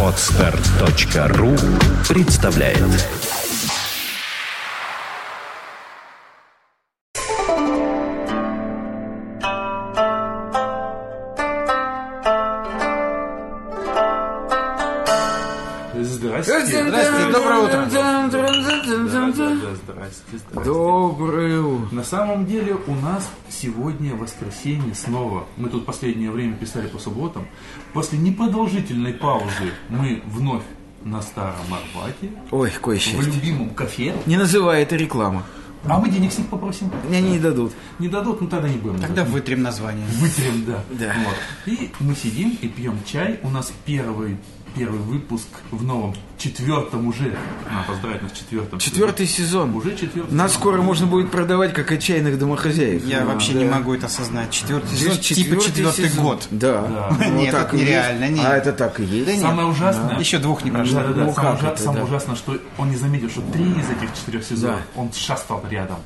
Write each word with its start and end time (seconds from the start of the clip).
Отстар.ру 0.00 1.56
представляет 2.08 2.78
Здрасте. 16.00 16.60
Здрасте, 16.66 17.32
доброе 17.32 17.58
утро. 17.58 17.86
Здрасте, 17.88 19.48
здрасте. 19.84 20.38
Доброе 20.64 21.60
утро. 21.60 21.94
На 21.94 22.04
самом 22.04 22.46
деле 22.46 22.76
у 22.86 22.94
нас 22.94 23.28
сегодня 23.64 24.14
воскресенье 24.14 24.94
снова. 24.94 25.46
Мы 25.56 25.68
тут 25.70 25.86
последнее 25.86 26.30
время 26.30 26.54
писали 26.54 26.86
по 26.86 26.98
субботам. 26.98 27.46
После 27.94 28.18
непродолжительной 28.18 29.14
паузы 29.14 29.72
мы 29.88 30.22
вновь 30.26 30.62
на 31.02 31.22
Старом 31.22 31.66
Арбате, 31.72 32.30
Ой, 32.50 32.70
кое 32.70 32.98
в 32.98 33.02
счастье. 33.02 33.22
любимом 33.22 33.70
кафе. 33.70 34.14
Не 34.26 34.36
называй 34.36 34.82
это 34.82 34.96
реклама. 34.96 35.44
А 35.86 35.98
мы 35.98 36.08
денег 36.10 36.32
с 36.32 36.38
них 36.38 36.48
попросим. 36.48 36.90
Мне 37.08 37.20
не 37.20 37.38
дадут. 37.38 37.72
Не 37.98 38.08
дадут, 38.08 38.40
ну 38.40 38.48
тогда 38.48 38.68
не 38.68 38.76
будем. 38.76 39.00
Тогда 39.00 39.22
называть. 39.22 39.28
вытрем 39.32 39.62
название. 39.62 40.06
Вытрем, 40.18 40.64
да. 40.66 40.82
Да. 40.90 41.14
Вот. 41.24 41.36
И 41.74 41.90
мы 42.00 42.14
сидим 42.14 42.56
и 42.60 42.68
пьем 42.68 42.98
чай. 43.04 43.38
У 43.42 43.50
нас 43.50 43.70
первый, 43.84 44.38
первый 44.74 44.98
выпуск 45.00 45.46
в 45.70 45.82
новом, 45.84 46.14
четвертом 46.38 47.06
уже. 47.06 47.36
А, 47.70 47.84
поздравить 47.90 48.22
нас 48.22 48.32
четвертом. 48.32 48.78
Четвертый 48.78 49.26
сезон. 49.26 49.74
Уже 49.76 49.96
четвертый. 49.96 50.32
Нас 50.34 50.50
сезон. 50.52 50.60
скоро 50.60 50.82
можно 50.82 51.06
будет 51.06 51.30
продавать 51.30 51.72
как 51.72 51.90
отчаянных 51.92 52.38
домохозяев. 52.38 53.04
Я 53.06 53.20
Да. 53.20 53.26
вообще 53.26 53.52
Да. 53.52 53.58
не 53.60 53.64
могу 53.66 53.94
это 53.94 54.06
осознать. 54.06 54.50
Четвертый 54.50 54.96
сезон, 54.96 55.12
Здесь 55.14 55.26
типа 55.36 55.60
четвертый 55.62 56.08
сезон. 56.08 56.24
год. 56.24 56.46
Да. 56.50 56.82
Да. 56.82 57.16
Ну, 57.30 57.40
Нет, 57.40 57.52
так 57.52 57.68
это 57.74 57.76
нереально, 57.82 58.28
нет. 58.28 58.44
А 58.46 58.56
это 58.56 58.72
так 58.72 59.00
и 59.00 59.04
есть. 59.04 59.26
Да 59.26 59.32
нет. 59.32 59.42
Самое 59.42 59.68
ужасное, 59.68 60.18
Еще 60.18 60.38
двух 60.38 60.64
не 60.64 60.70
прошло. 60.70 61.00
Да, 61.00 61.06
да, 61.08 61.12
да. 61.14 61.24
Ну, 61.24 61.32
самое, 61.34 61.52
как 61.54 61.62
ужа- 61.62 61.72
это, 61.72 61.82
самое 61.82 62.00
да. 62.02 62.08
ужасное, 62.08 62.36
что 62.36 62.56
он 62.78 62.90
не 62.90 62.96
заметил, 62.96 63.30
что 63.30 63.40
три 63.52 63.64
из 63.64 63.90
этих 63.90 64.14
четырех 64.14 64.44
сезонов 64.44 64.80
он 64.96 65.12
шастал 65.12 65.64
рядом. 65.70 65.98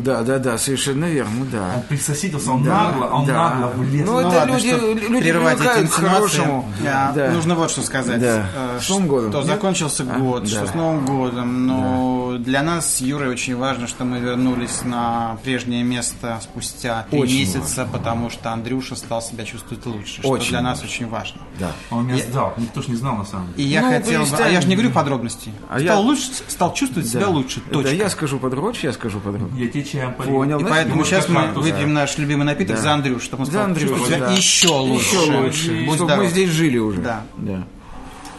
Да, 0.00 0.22
да, 0.22 0.38
да, 0.38 0.58
совершенно 0.58 1.04
верно, 1.06 1.44
да. 1.50 1.72
Он 1.76 1.82
присосидился, 1.82 2.50
он 2.52 2.62
Да, 2.64 2.84
нагло, 2.84 3.04
он 3.06 3.26
да. 3.26 3.50
нагло 3.54 3.66
влез. 3.82 4.06
Ну, 4.06 4.12
Ну 4.12 4.20
это 4.20 4.28
ладно, 4.28 4.52
люди, 4.54 5.08
люди 5.08 5.30
привыкают 5.30 5.90
к 5.90 5.92
хорошему. 5.92 6.72
да, 6.82 7.12
Да. 7.14 7.30
Нужно 7.32 7.54
вот 7.54 7.70
что 7.70 7.82
сказать. 7.82 8.20
Да. 8.20 8.46
Э, 8.54 8.78
С 8.80 8.88
Новым 8.88 9.06
годом. 9.08 9.30
Что 9.30 9.38
Нет? 9.40 9.48
закончился 9.48 10.06
А, 10.08 10.18
год, 10.18 10.42
да. 10.44 10.48
что 10.48 10.66
с 10.66 10.74
Новым 10.74 11.04
годом. 11.06 11.66
Но 11.66 12.36
для 12.38 12.62
нас 12.62 12.96
с 12.96 13.00
Юрой 13.00 13.28
очень 13.28 13.56
важно, 13.56 13.86
что 13.86 14.04
мы 14.04 14.18
вернулись 14.18 14.82
на 14.84 15.36
прежнее 15.44 15.82
место 15.84 16.38
спустя 16.42 17.06
три 17.10 17.20
Очень 17.20 17.38
месяца, 17.40 17.86
потому 17.90 18.30
что 18.30 18.50
Андрюша 18.52 18.96
стал 18.96 19.20
себя 19.22 19.44
чувствовать 19.44 19.84
лучше. 19.86 20.20
Очень 20.24 20.42
что 20.44 20.50
для 20.52 20.60
нас 20.62 20.82
очень 20.82 21.08
важно. 21.08 21.40
Да. 21.58 21.72
Он 21.90 22.06
меня 22.06 22.22
сдал, 22.22 22.54
никто 22.56 22.82
ж 22.82 22.88
не 22.88 22.96
знал 22.96 23.16
на 23.16 23.24
самом 23.24 23.48
И 23.56 23.62
деле. 23.62 23.70
я 23.70 23.82
Ну, 23.82 23.88
хотел 23.92 24.22
бы... 24.24 24.36
А 24.42 24.48
я 24.48 24.60
же 24.60 24.68
не 24.68 24.74
говорю 24.76 24.90
подробностей. 24.92 25.52
А 25.68 25.74
стал, 25.78 25.80
я- 25.80 25.96
лучше, 25.98 26.30
стал 26.48 26.72
чувствовать 26.74 27.08
себя 27.08 27.28
лучше. 27.28 27.60
Да, 27.68 27.74
Точка. 27.74 27.94
я 27.94 28.10
скажу 28.10 28.38
подробнее, 28.38 28.62
я 28.84 28.92
скажу 28.92 29.20
подробнее. 29.20 29.66
Я 29.66 29.70
тебе 29.70 29.81
чаем 29.84 30.14
полил. 30.14 30.32
Понял. 30.32 30.58
И 30.58 30.60
Знаешь, 30.62 30.76
поэтому 30.84 31.04
сейчас 31.04 31.28
мы 31.28 31.46
выпьем 31.54 31.92
наш 31.92 32.18
любимый 32.18 32.44
напиток 32.44 32.76
Да. 32.76 32.82
за 32.82 32.92
Андрюш, 32.94 33.22
чтобы 33.22 33.42
он 33.42 33.46
За 33.46 33.52
стал 33.52 33.64
Андрюшу, 33.66 33.88
чувствовать 33.88 34.14
себя 34.16 34.26
да. 34.26 34.32
еще 34.32 34.68
лучше. 34.68 35.16
Еще 35.16 35.32
лучше. 35.40 35.70
Будь 35.86 35.94
Чтобы 35.96 36.04
здоров. 36.04 36.24
мы 36.24 36.30
здесь 36.30 36.50
жили 36.50 36.78
уже. 36.78 37.00
Да. 37.00 37.22
да. 37.36 37.64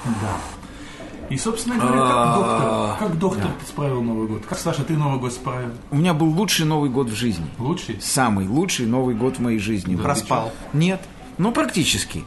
Да. 0.05 0.37
И, 1.29 1.37
собственно 1.37 1.77
говоря, 1.77 2.01
А. 2.03 2.95
как 2.99 3.17
доктор, 3.17 3.39
как 3.39 3.47
доктор 3.47 3.51
справил 3.67 4.01
Новый 4.03 4.27
год? 4.27 4.43
Как, 4.47 4.59
Саша, 4.59 4.83
ты 4.83 4.93
Новый 4.95 5.19
год 5.19 5.31
справил? 5.33 5.69
У 5.89 5.95
меня 5.95 6.13
был 6.13 6.27
лучший 6.27 6.65
Новый 6.65 6.89
год 6.89 7.09
в 7.09 7.15
жизни. 7.15 7.45
Лучший? 7.57 7.97
Самый 8.01 8.47
лучший 8.47 8.85
Новый 8.85 9.15
год 9.15 9.37
в 9.37 9.39
моей 9.39 9.57
жизни. 9.59 9.95
был. 9.95 10.03
Проспал. 10.03 10.51
Нет, 10.73 11.01
ну 11.37 11.51
практически. 11.51 12.23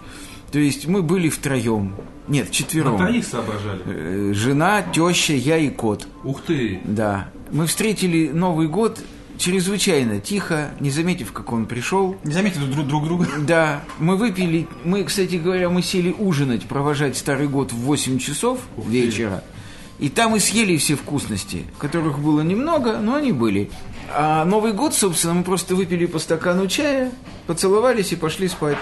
То 0.51 0.59
есть 0.59 0.87
мы 0.87 1.03
были 1.03 1.29
втроем. 1.29 1.95
Нет, 2.27 2.47
На 2.49 2.53
четвером. 2.53 2.97
троих 2.97 3.25
соображали. 3.27 3.83
Э, 3.85 4.33
Жена, 4.35 4.83
теща, 4.83 5.35
я 5.35 5.59
и 5.59 5.69
кот. 5.69 6.09
Ух 6.25 6.43
ты! 6.43 6.81
Да. 6.85 7.29
Мы 7.51 7.67
встретили 7.67 8.29
Новый 8.29 8.69
год 8.69 9.01
чрезвычайно 9.39 10.21
тихо, 10.21 10.71
не 10.81 10.91
заметив, 10.91 11.33
как 11.33 11.53
он 11.53 11.67
пришел. 11.67 12.17
Не 12.25 12.33
заметили 12.33 12.65
друг, 12.67 12.87
друг 12.87 13.05
друга? 13.05 13.29
Да, 13.47 13.85
мы 13.99 14.17
выпили, 14.17 14.67
мы, 14.85 15.05
кстати 15.05 15.37
говоря, 15.37 15.69
мы 15.69 15.83
сели 15.83 16.15
ужинать, 16.17 16.67
провожать 16.67 17.17
Старый 17.17 17.49
год 17.49 17.73
в 17.73 17.77
8 17.77 18.19
часов 18.19 18.61
Ух 18.77 18.87
вечера. 18.87 19.45
И 19.99 20.09
там 20.11 20.37
и 20.37 20.41
съели 20.41 20.77
все 20.77 20.95
вкусности, 20.95 21.65
которых 21.79 22.19
было 22.19 22.43
немного, 22.43 22.99
но 22.99 23.15
они 23.15 23.33
были. 23.33 23.71
А 24.15 24.45
Новый 24.45 24.73
год, 24.73 24.95
собственно, 24.95 25.35
мы 25.35 25.43
просто 25.43 25.75
выпили 25.75 26.07
по 26.07 26.19
стакану 26.19 26.67
чая, 26.67 27.13
поцеловались 27.47 28.13
и 28.13 28.17
пошли 28.17 28.49
спать. 28.49 28.79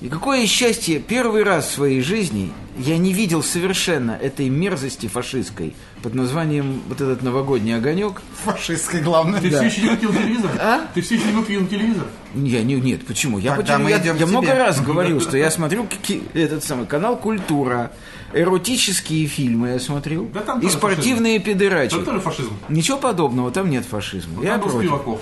И 0.00 0.08
какое 0.08 0.46
счастье, 0.46 1.00
первый 1.00 1.42
раз 1.42 1.66
в 1.66 1.72
своей 1.72 2.02
жизни 2.02 2.52
я 2.78 2.96
не 2.98 3.12
видел 3.12 3.42
совершенно 3.42 4.12
этой 4.12 4.48
мерзости 4.48 5.08
фашистской 5.08 5.74
под 6.04 6.14
названием 6.14 6.82
вот 6.88 7.00
этот 7.00 7.22
новогодний 7.22 7.74
огонек. 7.74 8.22
Фашистской, 8.44 9.00
главное. 9.00 9.40
Ты 9.40 9.50
Да. 9.50 9.58
все 9.58 9.66
еще 9.66 9.82
не 9.82 9.88
купил 9.96 10.12
телевизор? 10.12 10.50
А? 10.60 10.86
Ты 10.94 11.00
все 11.02 11.16
еще 11.16 11.24
не 11.26 11.32
купил 11.32 11.66
телевизор? 11.66 12.06
Я 12.36 12.62
не, 12.62 12.74
нет, 12.76 13.04
почему? 13.06 13.38
Я, 13.40 13.56
Тогда 13.56 13.72
почему? 13.72 13.84
мы 13.84 13.90
я, 13.90 13.98
идем 13.98 14.16
я 14.16 14.26
много 14.26 14.54
раз 14.54 14.80
говорил, 14.80 15.20
что 15.20 15.36
я 15.36 15.50
смотрю 15.50 15.88
этот 16.34 16.62
самый 16.62 16.86
канал 16.86 17.16
Культура, 17.16 17.90
эротические 18.32 19.26
фильмы 19.26 19.70
я 19.70 19.78
смотрю 19.80 20.28
Да 20.32 20.40
там 20.40 20.60
и 20.60 20.68
спортивные 20.68 21.40
педерачи. 21.40 21.96
Это 21.96 22.04
тоже 22.04 22.20
фашизм. 22.20 22.52
Ничего 22.68 22.98
подобного, 22.98 23.50
там 23.50 23.68
нет 23.68 23.84
фашизма. 23.84 24.44
я 24.44 24.52
Там 24.52 24.60
был 24.60 24.70
против. 24.70 24.86
Спиваков. 24.88 25.20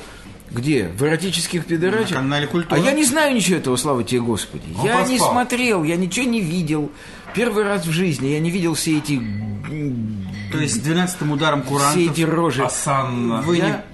Где? 0.50 0.88
В 0.96 1.02
эротических 1.02 1.66
педерачах? 1.66 2.10
На 2.12 2.16
канале 2.22 2.46
«Культура». 2.46 2.78
А 2.78 2.82
я 2.82 2.92
не 2.92 3.04
знаю 3.04 3.34
ничего 3.34 3.56
этого, 3.58 3.76
слава 3.76 4.04
тебе, 4.04 4.20
Господи. 4.20 4.64
Он 4.78 4.84
я 4.84 5.00
не 5.02 5.16
проспал. 5.16 5.32
смотрел, 5.32 5.84
я 5.84 5.96
ничего 5.96 6.26
не 6.26 6.40
видел. 6.40 6.90
Первый 7.34 7.64
раз 7.64 7.84
в 7.86 7.90
жизни 7.90 8.28
я 8.28 8.40
не 8.40 8.50
видел 8.50 8.74
все 8.74 8.98
эти, 8.98 9.20
То 10.52 10.58
есть 10.58 10.76
с 10.76 10.78
12 10.78 11.22
ударом 11.22 11.62
все 11.62 11.70
курантов. 11.70 12.12
эти 12.12 12.22
рожи. 12.22 12.64
Асанна. 12.64 13.42
Вы 13.42 13.56
Я- 13.58 13.84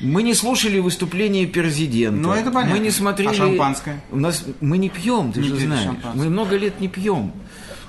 Мы 0.00 0.22
не 0.22 0.32
слушали 0.34 0.78
выступления 0.78 1.46
президента. 1.46 2.18
Ну, 2.20 2.32
это 2.32 2.50
понятно. 2.52 2.76
Мы 2.76 2.80
не 2.82 2.90
смотрели... 2.90 3.30
А 3.30 3.34
шампанское? 3.34 4.00
У 4.12 4.16
нас... 4.16 4.44
Мы 4.60 4.78
не 4.78 4.88
пьем, 4.88 5.32
ты 5.32 5.40
Не 5.40 5.48
же 5.48 5.56
знаешь. 5.56 5.84
шампанское. 5.84 6.22
Мы 6.24 6.30
много 6.30 6.56
лет 6.56 6.80
не 6.80 6.86
пьем. 6.88 7.32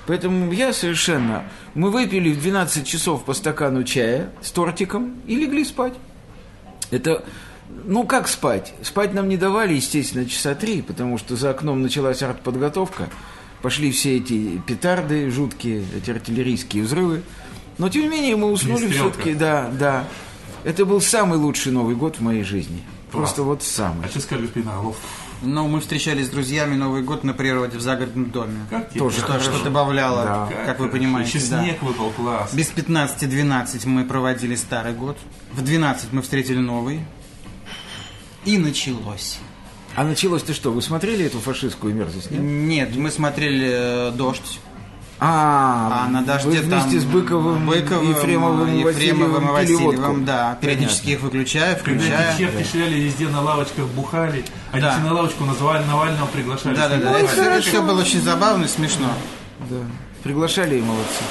Поэтому 0.06 0.50
я 0.52 0.72
совершенно... 0.72 1.44
Мы 1.74 1.90
выпили 1.90 2.32
в 2.32 2.40
12 2.40 2.84
часов 2.86 3.24
по 3.24 3.32
стакану 3.32 3.84
чая 3.84 4.30
с 4.42 4.50
тортиком 4.50 5.14
и 5.28 5.36
легли 5.36 5.64
спать. 5.64 5.94
Это... 6.90 7.24
Ну, 7.84 8.04
как 8.04 8.28
спать? 8.28 8.72
Спать 8.82 9.14
нам 9.14 9.28
не 9.28 9.36
давали, 9.36 9.74
естественно, 9.74 10.26
часа 10.26 10.54
три, 10.54 10.82
потому 10.82 11.18
что 11.18 11.36
за 11.36 11.50
окном 11.50 11.82
началась 11.82 12.22
артподготовка. 12.22 13.08
Пошли 13.62 13.90
все 13.92 14.16
эти 14.16 14.60
петарды 14.66 15.30
жуткие, 15.30 15.84
эти 15.96 16.10
артиллерийские 16.10 16.82
взрывы. 16.84 17.22
Но, 17.78 17.88
тем 17.88 18.02
не 18.02 18.08
менее, 18.08 18.36
мы 18.36 18.50
уснули 18.50 18.88
все-таки, 18.88 19.34
да, 19.34 19.70
да. 19.78 20.04
Это 20.64 20.84
был 20.84 21.00
самый 21.00 21.38
лучший 21.38 21.72
Новый 21.72 21.96
год 21.96 22.16
в 22.16 22.20
моей 22.20 22.42
жизни. 22.42 22.82
Просто 23.10 23.42
вот 23.42 23.62
самый. 23.62 24.06
А 24.06 24.08
что 24.08 24.20
скажет 24.20 24.46
господин 24.46 24.68
Орлов? 24.68 24.96
Но 25.42 25.66
мы 25.66 25.80
встречались 25.80 26.26
с 26.26 26.28
друзьями 26.28 26.76
Новый 26.76 27.02
год 27.02 27.24
на 27.24 27.32
природе 27.32 27.78
в 27.78 27.80
загородном 27.80 28.30
доме. 28.30 28.58
Как 28.68 28.90
тебе? 28.90 29.00
Тоже 29.00 29.18
Что, 29.18 29.26
хорошо. 29.26 29.52
что 29.52 29.64
добавляло, 29.64 30.24
Да. 30.50 30.64
как, 30.66 30.78
вы 30.80 30.88
понимаете. 30.90 31.38
Еще 31.38 31.48
да. 31.48 31.62
снег 31.62 31.82
выпал, 31.82 32.10
класс. 32.10 32.52
Без 32.52 32.70
15-12 32.70 33.86
мы 33.86 34.04
проводили 34.04 34.54
старый 34.54 34.92
год. 34.92 35.16
В 35.52 35.62
12 35.64 36.12
мы 36.12 36.20
встретили 36.20 36.58
новый. 36.58 37.00
И 38.44 38.56
началось. 38.58 39.38
А 39.96 40.04
началось-то 40.04 40.54
что? 40.54 40.70
Вы 40.72 40.82
смотрели 40.82 41.24
эту 41.26 41.40
фашистскую 41.40 41.94
мерзость, 41.94 42.30
нет? 42.30 42.40
Нет, 42.40 42.96
мы 42.96 43.10
смотрели 43.10 43.68
э, 43.70 44.12
«Дождь». 44.12 44.60
А, 45.22 46.04
А 46.06 46.08
на 46.08 46.22
дожде 46.22 46.48
вы 46.48 46.56
вместе 46.60 46.90
там 46.92 47.00
с 47.00 47.04
Быковым, 47.04 47.66
Быковым, 47.66 48.08
Ефремовым, 48.08 48.74
Ефремовым 48.78 49.50
и 49.50 49.52
Васильевым. 49.52 49.52
Васильевым, 49.86 50.24
да. 50.24 50.56
Периодически 50.62 51.10
их 51.10 51.20
выключаю, 51.20 51.76
Когда 51.84 52.00
включаю. 52.00 52.30
эти 52.34 52.38
черти 52.38 52.70
шляли 52.70 52.94
везде 53.00 53.28
на 53.28 53.42
лавочках, 53.42 53.84
бухали, 53.88 54.44
они 54.72 54.80
Да. 54.80 54.92
все 54.92 55.00
на 55.02 55.12
лавочку 55.12 55.44
называли 55.44 55.84
Навального, 55.84 56.26
приглашали. 56.28 56.74
Да, 56.74 56.88
да, 56.88 56.96
да. 56.96 57.18
бухать. 57.18 57.36
Это 57.36 57.60
все 57.60 57.82
было 57.82 58.00
очень 58.00 58.22
забавно 58.22 58.64
и 58.64 58.68
смешно. 58.68 59.08
Да. 59.68 59.76
Приглашали 60.22 60.78
и 60.78 60.80
молодцы. 60.80 61.22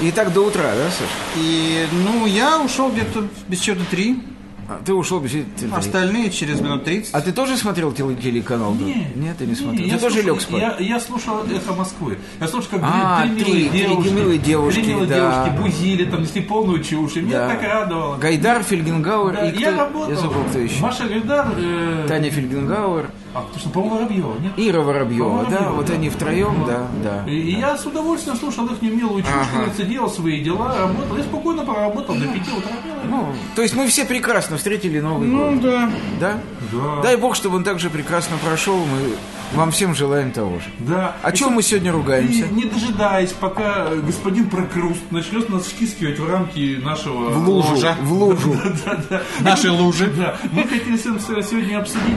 И 0.00 0.10
так 0.10 0.32
до 0.32 0.40
утра, 0.40 0.74
да, 0.74 0.90
Саша? 0.90 1.08
И, 1.36 1.86
ну, 1.92 2.26
я 2.26 2.58
ушел 2.58 2.90
где-то 2.90 3.28
без 3.46 3.62
счета 3.62 3.82
три. 3.88 4.20
А, 4.68 4.80
ты 4.84 4.92
ушел 4.94 5.20
без... 5.20 5.30
ты- 5.30 5.44
Остальные 5.72 6.30
через 6.30 6.60
минут 6.60 6.84
30. 6.84 7.14
А 7.14 7.20
ты 7.20 7.30
тоже 7.32 7.56
смотрел 7.56 7.92
теле- 7.92 8.16
телеканал? 8.16 8.74
Нет, 8.74 9.14
Нет, 9.14 9.36
ты 9.38 9.46
не 9.46 9.54
смотрел. 9.54 9.86
я 9.86 9.94
ты 9.94 10.00
тоже 10.00 10.16
слушал- 10.22 10.32
лег 10.34 10.42
спать? 10.42 10.60
Я, 10.60 10.76
я 10.80 11.00
слушал 11.00 11.36
«Эхо 11.44 11.72
Москвы». 11.74 12.18
Я 12.40 12.48
слушал, 12.48 12.70
как 12.72 12.80
А, 12.82 13.22
три, 13.22 13.44
три- 13.44 13.52
милые 13.52 13.68
три 13.70 13.78
девушки, 13.78 14.08
милые 14.12 14.38
девушки, 14.38 14.80
три 14.80 14.88
милые 14.88 15.06
да. 15.08 15.14
девушки 15.46 15.62
бузили, 15.62 16.04
там 16.06 16.22
несли 16.22 16.40
полную 16.42 16.82
чушь. 16.82 17.16
И 17.16 17.20
меня 17.20 17.38
Да. 17.38 17.48
так 17.50 17.62
радовало. 17.62 18.16
Гайдар, 18.16 18.62
Фельгенгауэр 18.64 19.34
Да, 19.34 19.48
и 19.48 19.52
кто? 19.52 19.60
я 19.60 19.76
работал. 19.76 20.10
Я 20.10 20.16
забыл, 20.16 20.42
кто 20.50 20.58
еще. 20.58 20.80
Маша 20.80 21.04
Гайдар. 21.06 21.46
э, 21.56 22.04
Таня 22.08 22.30
Фельгенгауэр, 22.30 23.10
А, 23.36 23.68
по-моему, 23.72 23.96
Воробьева, 23.96 24.38
нет? 24.40 24.52
Ира 24.56 24.80
Воробьева, 24.80 25.28
да, 25.28 25.36
Воробьева, 25.50 25.72
вот 25.72 25.86
да. 25.86 25.94
они 25.94 26.08
втроем, 26.10 26.64
да, 26.66 26.86
да. 27.02 27.30
И, 27.30 27.34
и 27.36 27.58
я 27.58 27.76
с 27.76 27.84
удовольствием 27.84 28.36
слушал 28.36 28.66
их 28.66 28.80
немилую 28.80 29.22
чушь, 29.22 29.30
Ага. 29.54 29.82
делал 29.84 30.08
свои 30.10 30.42
дела, 30.42 30.74
работал. 30.78 31.16
Я 31.16 31.22
спокойно 31.24 31.64
проработал 31.64 32.14
до 32.14 32.26
5 32.26 32.36
утра. 32.56 32.72
Ну, 33.08 33.28
то 33.54 33.62
есть 33.62 33.74
мы 33.74 33.86
все 33.88 34.04
прекрасно 34.04 34.56
встретили 34.56 35.00
Новый 35.00 35.28
Ну 35.28 35.52
год. 35.52 35.60
да. 35.60 35.90
Да? 36.20 36.40
Да. 36.72 37.02
Дай 37.02 37.16
бог, 37.16 37.36
чтобы 37.36 37.56
он 37.56 37.64
также 37.64 37.90
прекрасно 37.90 38.36
прошел. 38.38 38.76
Мы 38.78 39.12
вам 39.56 39.70
всем 39.70 39.94
желаем 39.94 40.32
того 40.32 40.58
же. 40.58 40.64
Да. 40.80 41.16
О 41.22 41.30
чем 41.32 41.52
мы 41.52 41.62
сегодня 41.62 41.90
И 41.90 41.92
ругаемся? 41.92 42.48
не 42.48 42.64
дожидаясь, 42.64 43.32
пока 43.32 43.88
господин 43.94 44.50
Прокруст 44.50 45.00
начнет 45.10 45.48
нас 45.48 45.64
втискивать 45.64 46.18
в 46.18 46.28
рамки 46.28 46.80
нашего... 46.82 47.30
В 47.30 47.48
лужу. 47.48 47.74
Ложа. 47.74 47.96
В 48.00 48.12
лужу. 48.12 48.56
Наши 49.40 49.70
лужи. 49.70 50.10
Да, 50.16 50.36
мы 50.52 50.64
хотели 50.64 50.96
сегодня 50.96 51.78
обсудить 51.78 52.16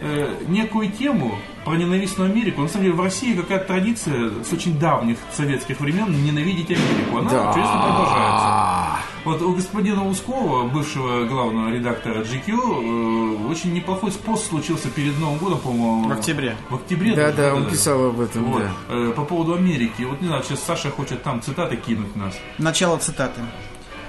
э, 0.00 0.34
некую 0.48 0.90
тему 0.90 1.34
про 1.64 1.76
ненавистную 1.76 2.30
Америку. 2.30 2.62
На 2.62 2.68
самом 2.68 2.84
деле 2.84 2.96
в 2.96 3.00
России 3.00 3.34
какая-то 3.34 3.66
традиция 3.66 4.30
с 4.42 4.52
очень 4.52 4.78
давних 4.78 5.18
советских 5.32 5.78
времен 5.80 6.10
ненавидеть 6.24 6.70
Америку. 6.70 7.18
Она 7.18 7.30
Да. 7.30 7.46
честно 7.54 7.82
продолжается. 7.82 9.04
Вот 9.24 9.42
у 9.42 9.52
господина 9.54 10.08
Ускова, 10.08 10.66
бывшего 10.68 11.26
главного 11.26 11.68
редактора 11.70 12.22
GQ, 12.24 12.48
э, 12.48 13.50
очень 13.50 13.74
неплохой 13.74 14.10
пост 14.12 14.48
случился 14.48 14.88
перед 14.88 15.18
Новым 15.18 15.38
годом, 15.38 15.58
по-моему. 15.58 16.08
В 16.08 16.12
октябре. 16.12 16.56
В 16.70 16.76
октябре. 16.76 17.14
Да, 17.14 17.26
даже, 17.30 17.36
да, 17.36 17.54
он 17.54 17.66
писал 17.70 18.06
об 18.06 18.20
этом, 18.20 18.44
Вот, 18.44 18.62
да. 18.62 18.70
э, 18.94 19.12
по 19.14 19.24
поводу 19.24 19.54
Америки. 19.54 20.02
Вот 20.04 20.20
не 20.22 20.28
знаю, 20.28 20.42
сейчас 20.42 20.60
Саша 20.64 20.90
хочет 20.90 21.22
там 21.22 21.42
цитаты 21.42 21.76
кинуть 21.76 22.16
нас. 22.16 22.34
Начало 22.56 22.96
цитаты. 22.96 23.42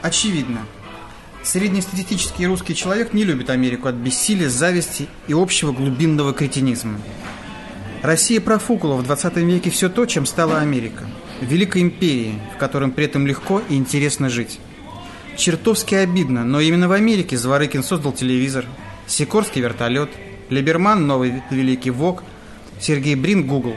Очевидно. 0.01 0.59
Среднестатистический 1.43 2.45
русский 2.45 2.75
человек 2.75 3.13
не 3.13 3.23
любит 3.23 3.49
Америку 3.49 3.87
от 3.87 3.95
бессилия, 3.95 4.47
зависти 4.47 5.07
и 5.27 5.33
общего 5.33 5.71
глубинного 5.71 6.33
кретинизма. 6.33 6.99
Россия 8.03 8.39
профукала 8.39 8.95
в 8.95 9.03
20 9.03 9.37
веке 9.37 9.69
все 9.71 9.89
то, 9.89 10.05
чем 10.05 10.25
стала 10.25 10.59
Америка. 10.59 11.05
Великой 11.41 11.81
империей, 11.81 12.39
в 12.55 12.59
котором 12.59 12.91
при 12.91 13.05
этом 13.05 13.25
легко 13.25 13.61
и 13.69 13.75
интересно 13.75 14.29
жить. 14.29 14.59
Чертовски 15.35 15.95
обидно, 15.95 16.43
но 16.43 16.59
именно 16.59 16.87
в 16.87 16.91
Америке 16.91 17.37
Зворыкин 17.37 17.83
создал 17.83 18.11
телевизор, 18.11 18.65
Сикорский 19.07 19.61
вертолет, 19.61 20.09
Либерман 20.49 21.07
новый 21.07 21.41
великий 21.49 21.89
ВОК, 21.89 22.23
Сергей 22.79 23.15
Брин 23.15 23.47
Google. 23.47 23.75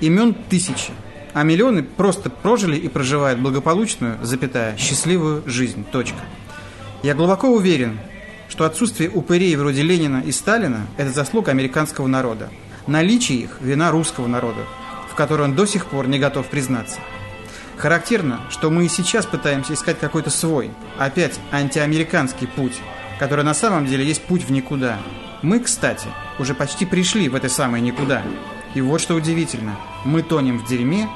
Имен 0.00 0.34
тысячи, 0.48 0.90
а 1.34 1.44
миллионы 1.44 1.82
просто 1.82 2.30
прожили 2.30 2.76
и 2.76 2.88
проживают 2.88 3.38
благополучную, 3.38 4.18
запятая, 4.22 4.76
счастливую 4.76 5.44
жизнь. 5.46 5.84
Точка. 5.92 6.18
Я 7.02 7.14
глубоко 7.14 7.48
уверен, 7.48 7.98
что 8.50 8.66
отсутствие 8.66 9.08
упырей 9.08 9.56
вроде 9.56 9.80
Ленина 9.80 10.22
и 10.24 10.32
Сталина– 10.32 10.86
это 10.98 11.10
заслуга 11.10 11.50
американского 11.50 12.06
народа. 12.06 12.50
Наличие 12.86 13.38
их– 13.38 13.56
вина 13.62 13.90
русского 13.90 14.26
народа, 14.26 14.66
в 15.10 15.14
которой 15.14 15.42
он 15.42 15.54
до 15.54 15.64
сих 15.64 15.86
пор 15.86 16.08
не 16.08 16.18
готов 16.18 16.48
признаться. 16.48 17.00
Характерно, 17.78 18.40
что 18.50 18.68
мы 18.68 18.84
и 18.84 18.88
сейчас 18.90 19.24
пытаемся 19.24 19.72
искать 19.72 19.98
какой-то 19.98 20.28
свой, 20.28 20.70
опять 20.98 21.40
антиамериканский 21.50 22.46
путь, 22.46 22.78
который 23.18 23.46
на 23.46 23.54
самом 23.54 23.86
деле 23.86 24.04
есть 24.04 24.22
путь 24.24 24.44
в 24.44 24.52
никуда. 24.52 24.98
Мы, 25.40 25.60
кстати, 25.60 26.08
уже 26.38 26.52
почти 26.52 26.84
пришли 26.84 27.30
в 27.30 27.34
это 27.34 27.48
самое 27.48 27.82
никуда. 27.82 28.22
И 28.74 28.82
вот 28.82 29.00
что 29.00 29.14
удивительно, 29.14 29.76
мы 30.04 30.20
тонем 30.22 30.58
в 30.58 30.68
дерьме, 30.68 31.08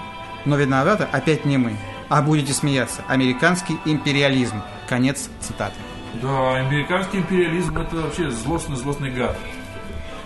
но 0.46 0.56
виноваты 0.56 1.06
опять 1.12 1.44
не 1.44 1.58
мы, 1.58 1.76
а 2.08 2.22
будете 2.22 2.54
смеяться, 2.54 3.02
американский 3.06 3.76
империализм. 3.84 4.62
Конец 4.88 5.28
цитаты. 5.40 5.74
Да, 6.22 6.56
американский 6.56 7.18
империализм 7.18 7.76
это 7.78 7.96
вообще 7.96 8.30
злостный-злостный 8.30 9.10
гад. 9.10 9.36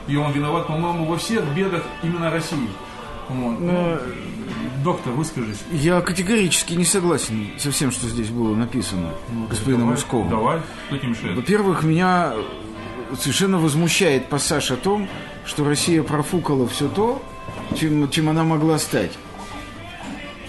И 0.07 0.17
он 0.17 0.33
виноват, 0.33 0.67
по-моему, 0.67 1.05
во 1.05 1.17
всех 1.17 1.45
бедах 1.55 1.83
именно 2.03 2.31
России. 2.31 2.69
Вот. 3.29 3.61
Ну, 3.61 3.99
доктор, 4.83 5.13
выскажись. 5.13 5.63
Я 5.71 6.01
категорически 6.01 6.75
не 6.75 6.85
согласен 6.85 7.49
со 7.59 7.71
всем, 7.71 7.91
что 7.91 8.07
здесь 8.07 8.31
было 8.31 8.55
написано 8.55 9.11
господином 9.51 9.81
давай, 9.81 9.95
Усковым. 9.97 10.31
Давай, 10.31 10.61
кто 10.87 10.97
тебе 10.97 11.09
мешает? 11.09 11.37
Во-первых, 11.37 11.83
меня 11.83 12.33
совершенно 13.19 13.59
возмущает 13.59 14.29
пассаж 14.29 14.71
о 14.71 14.77
том, 14.77 15.09
что 15.45 15.65
Россия 15.65 16.03
профукала 16.03 16.67
все 16.67 16.89
то, 16.89 17.23
чем, 17.77 18.09
чем 18.11 18.29
она 18.31 18.45
могла 18.45 18.79
стать. 18.79 19.13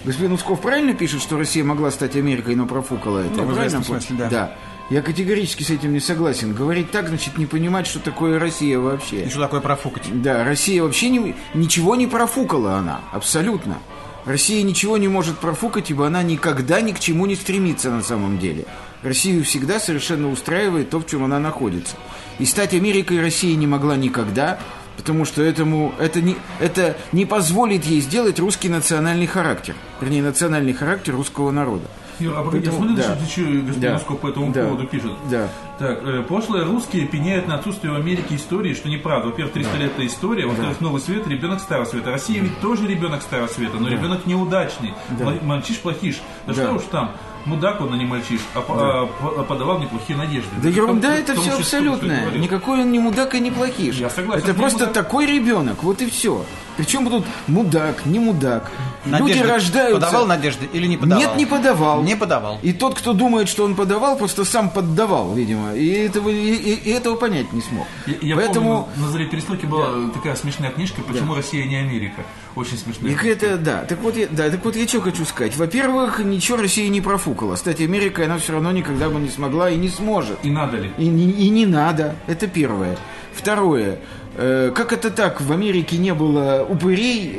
Господин 0.09 0.31
Усков 0.31 0.59
правильно 0.59 0.95
пишет, 0.95 1.21
что 1.21 1.37
Россия 1.37 1.63
могла 1.63 1.91
стать 1.91 2.15
Америкой, 2.15 2.55
но 2.55 2.65
профукала 2.65 3.19
это? 3.19 3.43
Ну, 3.43 3.43
в 3.43 3.53
правильно 3.53 3.83
смысле, 3.83 4.15
да. 4.17 4.27
да. 4.27 4.55
Я 4.89 5.03
категорически 5.03 5.61
с 5.61 5.69
этим 5.69 5.93
не 5.93 5.99
согласен. 5.99 6.55
Говорить 6.55 6.89
так, 6.89 7.09
значит 7.09 7.37
не 7.37 7.45
понимать, 7.45 7.85
что 7.85 7.99
такое 7.99 8.39
Россия 8.39 8.79
вообще. 8.79 9.25
И 9.25 9.29
что 9.29 9.41
такое 9.41 9.61
профукать? 9.61 10.05
Да, 10.23 10.43
Россия 10.43 10.81
вообще 10.81 11.09
не, 11.09 11.35
ничего 11.53 11.95
не 11.95 12.07
профукала 12.07 12.77
она, 12.77 13.01
абсолютно. 13.11 13.77
Россия 14.25 14.63
ничего 14.63 14.97
не 14.97 15.07
может 15.07 15.37
профукать, 15.37 15.91
ибо 15.91 16.07
она 16.07 16.23
никогда 16.23 16.81
ни 16.81 16.91
к 16.91 16.99
чему 16.99 17.27
не 17.27 17.35
стремится 17.35 17.91
на 17.91 18.01
самом 18.01 18.39
деле. 18.39 18.65
Россию 19.03 19.43
всегда 19.43 19.79
совершенно 19.79 20.31
устраивает 20.31 20.89
то, 20.89 20.99
в 20.99 21.05
чем 21.05 21.23
она 21.23 21.37
находится. 21.37 21.95
И 22.39 22.45
стать 22.45 22.73
Америкой 22.73 23.21
Россия 23.21 23.55
не 23.55 23.67
могла 23.67 23.95
никогда, 23.95 24.57
потому 24.99 25.25
что 25.25 25.41
этому, 25.41 25.93
это, 25.99 26.21
не, 26.21 26.35
это 26.59 26.95
не 27.11 27.25
позволит 27.25 27.85
ей 27.85 28.01
сделать 28.01 28.39
русский 28.39 28.69
национальный 28.69 29.27
характер. 29.27 29.75
Вернее, 30.01 30.21
национальный 30.21 30.73
характер 30.73 31.15
русского 31.15 31.51
народа. 31.51 31.85
А 32.21 32.43
погоди, 32.43 32.65
Поэтому- 32.65 32.77
смотри, 32.77 32.95
да. 32.97 33.03
что, 33.27 33.41
господин 33.65 33.79
Да. 33.79 33.99
По 34.15 34.27
этому 34.27 34.51
Да. 34.51 34.65
поводу 34.65 34.87
пишет. 34.87 35.11
Да. 35.31 35.47
Так, 35.79 36.01
э, 36.03 36.21
пошлые 36.27 36.65
русские 36.65 37.07
пеняют 37.07 37.47
на 37.47 37.55
отсутствие 37.55 37.93
в 37.93 37.95
Америке 37.95 38.35
истории, 38.35 38.73
что 38.73 38.89
неправда. 38.89 39.29
Во-первых, 39.29 39.53
300 39.53 39.77
лет 39.77 39.93
это 39.95 40.05
история, 40.05 40.45
во-вторых, 40.45 40.81
новый 40.81 40.99
свет, 40.99 41.25
ребенок 41.29 41.61
старого 41.61 41.85
света. 41.85 42.11
Россия 42.11 42.41
ведь 42.41 42.59
тоже 42.59 42.85
ребенок 42.87 43.21
старого 43.21 43.47
света, 43.47 43.77
но 43.77 43.87
ребенок 43.87 44.25
неудачный. 44.25 44.93
Мла- 45.17 45.39
Мальчиш-плохиш. 45.41 46.17
Да, 46.45 46.53
Да. 46.53 46.61
что 46.65 46.73
уж 46.73 46.81
там, 46.91 47.11
мудак 47.45 47.81
он, 47.81 47.93
а 47.93 47.97
не 47.97 48.05
мальчиш, 48.05 48.39
а, 48.53 48.61
по- 48.61 48.73
а 48.75 49.09
а 49.39 49.43
подавал 49.43 49.79
неплохие 49.79 50.17
надежды. 50.17 50.49
Да 50.61 50.69
Это 50.69 50.77
ерунда, 50.77 51.15
это 51.15 51.39
все 51.39 51.55
абсолютное. 51.57 52.31
Никакой 52.31 52.81
он 52.81 52.91
не 52.91 52.99
мудак 52.99 53.35
и 53.35 53.39
не 53.39 53.51
плохиш. 53.51 53.95
Я 53.95 54.09
согласен, 54.09 54.43
Это 54.43 54.53
просто 54.53 54.79
мудак. 54.87 54.93
такой 54.93 55.25
ребенок, 55.25 55.83
вот 55.83 56.01
и 56.01 56.09
все. 56.09 56.43
Причем 56.77 57.09
тут 57.09 57.25
мудак, 57.47 58.05
не 58.05 58.19
мудак. 58.19 58.71
Люди 59.05 59.21
Надежды 59.21 59.43
рождаются. 59.47 59.99
Подавал 59.99 60.25
надежды 60.27 60.69
или 60.71 60.87
не 60.87 60.95
подавал? 60.97 61.21
Нет, 61.21 61.35
не 61.35 61.45
подавал. 61.45 62.03
Не 62.03 62.15
подавал. 62.15 62.59
И 62.61 62.71
тот, 62.71 62.95
кто 62.95 63.11
думает, 63.13 63.49
что 63.49 63.65
он 63.65 63.75
подавал, 63.75 64.17
просто 64.17 64.45
сам 64.45 64.69
поддавал, 64.69 65.33
видимо. 65.33 65.73
И 65.75 65.89
этого, 65.89 66.29
и, 66.29 66.53
и- 66.53 66.73
и 66.75 66.91
этого 66.91 67.15
понять 67.15 67.51
не 67.51 67.61
смог. 67.61 67.85
Я, 68.05 68.15
я 68.21 68.35
Поэтому 68.37 68.83
помню, 68.93 69.05
на 69.07 69.11
заре 69.11 69.25
перестройки 69.25 69.65
была 69.65 70.09
такая 70.13 70.35
смешная 70.35 70.71
книжка 70.71 71.01
«Почему 71.01 71.35
Россия 71.35 71.65
не 71.65 71.75
Америка». 71.75 72.23
Очень 72.59 72.77
смешная. 72.77 73.11
И 73.11 73.27
это, 73.27 73.57
да, 73.57 73.85
так 73.85 73.99
вот, 74.01 74.17
я, 74.17 74.27
да, 74.29 74.49
так 74.49 74.63
вот 74.65 74.75
я 74.75 74.87
что 74.87 75.01
хочу 75.01 75.23
сказать. 75.25 75.55
Во-первых, 75.55 76.19
ничего 76.19 76.57
Россия 76.57 76.89
не 76.89 76.99
профукала. 77.01 77.55
Кстати, 77.55 77.83
Америка, 77.83 78.25
она 78.25 78.37
все 78.37 78.53
равно 78.53 78.71
никогда 78.71 79.09
бы 79.09 79.19
не 79.19 79.29
смогла 79.29 79.69
и 79.69 79.77
не 79.77 79.89
сможет. 79.89 80.37
И 80.43 80.49
надо 80.49 80.77
ли? 80.77 80.91
И, 80.97 81.07
не- 81.07 81.31
и 81.31 81.49
не 81.49 81.65
надо. 81.65 82.15
Это 82.27 82.47
первое. 82.47 82.97
Второе. 83.33 83.99
Э, 84.35 84.71
как 84.75 84.91
это 84.93 85.09
так? 85.09 85.39
В 85.41 85.51
Америке 85.51 85.97
не 85.97 86.13
было 86.13 86.65
упырей 86.69 87.37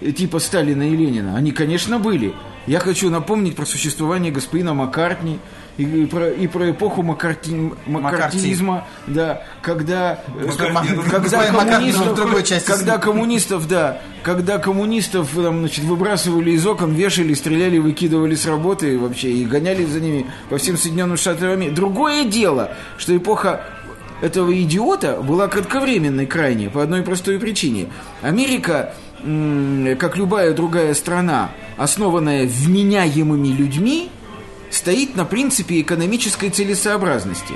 э, 0.00 0.12
типа 0.12 0.38
Сталина 0.38 0.82
и 0.82 0.96
Ленина? 0.96 1.36
Они, 1.36 1.52
конечно, 1.52 1.98
были. 1.98 2.32
Я 2.66 2.78
хочу 2.78 3.10
напомнить 3.10 3.56
про 3.56 3.66
существование 3.66 4.32
господина 4.32 4.72
Маккартни 4.72 5.38
и, 5.78 5.84
и 5.84 6.06
про, 6.06 6.30
и 6.30 6.46
про 6.46 6.70
эпоху 6.70 7.02
маккарти, 7.02 7.72
маккартизма, 7.86 8.86
да, 9.06 9.42
когда, 9.62 10.20
э, 10.38 10.46
ну, 10.46 11.02
когда 11.10 11.46
коммунистов, 11.46 12.14
другой 12.14 12.42
части 12.42 12.66
когда 12.66 12.98
коммунистов, 12.98 13.68
да, 13.68 14.00
когда 14.22 14.58
коммунистов 14.58 15.30
там, 15.34 15.60
значит, 15.60 15.84
выбрасывали 15.84 16.50
из 16.50 16.66
окон, 16.66 16.92
вешали, 16.92 17.34
стреляли, 17.34 17.78
выкидывали 17.78 18.34
с 18.34 18.46
работы 18.46 18.98
вообще 18.98 19.32
и 19.32 19.44
гоняли 19.44 19.84
за 19.84 20.00
ними 20.00 20.26
по 20.50 20.58
всем 20.58 20.76
Соединенным 20.76 21.16
Штатам 21.16 21.52
Америки. 21.52 21.74
Другое 21.74 22.24
дело, 22.24 22.72
что 22.98 23.16
эпоха 23.16 23.64
этого 24.20 24.54
идиота 24.62 25.20
была 25.20 25.48
кратковременной 25.48 26.26
крайне 26.26 26.70
по 26.70 26.82
одной 26.82 27.02
простой 27.02 27.38
причине. 27.40 27.88
Америка, 28.22 28.94
как 29.98 30.16
любая 30.16 30.52
другая 30.52 30.94
страна, 30.94 31.50
основанная 31.76 32.46
вменяемыми 32.46 33.48
людьми, 33.48 34.10
стоит 34.72 35.14
на 35.16 35.24
принципе 35.24 35.80
экономической 35.80 36.50
целесообразности. 36.50 37.54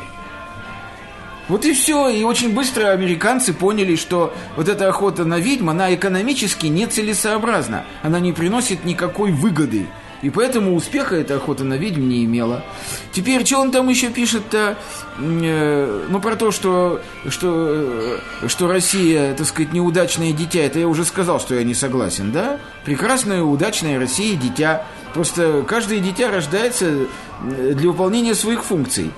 Вот 1.49 1.64
и 1.64 1.73
все. 1.73 2.08
И 2.08 2.23
очень 2.25 2.54
быстро 2.54 2.90
американцы 2.90 3.52
поняли, 3.52 3.96
что 3.96 4.35
вот 4.56 4.68
эта 4.68 4.88
охота 4.88 5.25
на 5.25 5.38
ведьм, 5.38 5.70
она 5.70 5.94
экономически 5.94 6.66
нецелесообразна. 6.66 7.85
Она 8.02 8.20
не 8.20 8.32
приносит 8.32 8.85
никакой 8.85 9.32
выгоды. 9.32 9.87
И 10.23 10.30
поэтому 10.30 10.75
успеха 10.75 11.16
эта 11.16 11.37
охота 11.37 11.64
на 11.64 11.75
ведьм 11.75 12.08
не 12.08 12.25
имела. 12.25 12.64
Теперь, 13.12 13.44
что 13.44 13.61
он 13.61 13.70
там 13.70 13.88
еще 13.88 14.08
пишет-то? 14.08 14.76
Э, 15.18 16.06
ну, 16.08 16.20
про 16.20 16.37
то, 16.37 16.50
что, 16.50 17.00
что, 17.28 18.20
э, 18.42 18.49
что 18.49 18.68
Россия, 18.68 19.35
так 19.35 19.46
сказать, 19.46 19.73
неудачное 19.73 20.32
дитя. 20.32 20.61
Это 20.61 20.78
я 20.78 20.88
уже 20.88 21.04
сказал, 21.04 21.40
что 21.40 21.54
я 21.54 21.64
не 21.64 21.75
согласен, 21.75 22.32
да? 22.32 22.58
Прекрасное, 22.85 23.42
удачное 23.42 23.99
Россия 23.99 24.37
дитя. 24.37 24.85
Просто 25.14 25.64
каждое 25.66 25.99
дитя 25.99 26.30
рождается 26.30 26.87
э, 26.87 27.73
для 27.75 27.88
выполнения 27.88 28.35
своих 28.35 28.64
функций. 28.64 29.11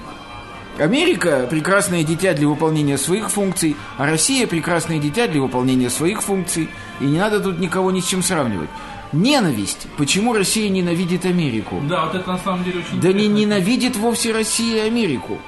Америка– 0.79 1.49
прекрасное 1.51 2.05
дитя 2.05 2.35
для 2.35 2.47
выполнения 2.47 2.99
своих 2.99 3.31
функций, 3.31 3.77
а 3.97 4.07
Россия– 4.07 4.47
прекрасное 4.49 5.01
дитя 5.01 5.27
для 5.27 5.43
выполнения 5.43 5.91
своих 5.91 6.23
функций. 6.23 6.71
И 7.01 7.05
не 7.05 7.19
надо 7.19 7.41
тут 7.41 7.59
никого 7.59 7.91
ни 7.91 8.01
с 8.01 8.07
чем 8.07 8.23
сравнивать. 8.23 8.71
Ненависть. 9.13 9.87
Почему 9.97 10.35
Россия 10.35 10.69
ненавидит 10.69 11.25
Америку? 11.25 11.81
Да, 11.89 12.07
вот 12.07 12.15
это 12.15 12.33
на 12.33 12.39
самом 12.39 12.65
деле 12.65 12.81
очень 12.81 13.01
Да 13.01 13.13
не 13.13 13.27
ненавидит 13.27 13.97
вовсе 13.97 14.33
Россия 14.33 14.85
Америку. 14.85 15.39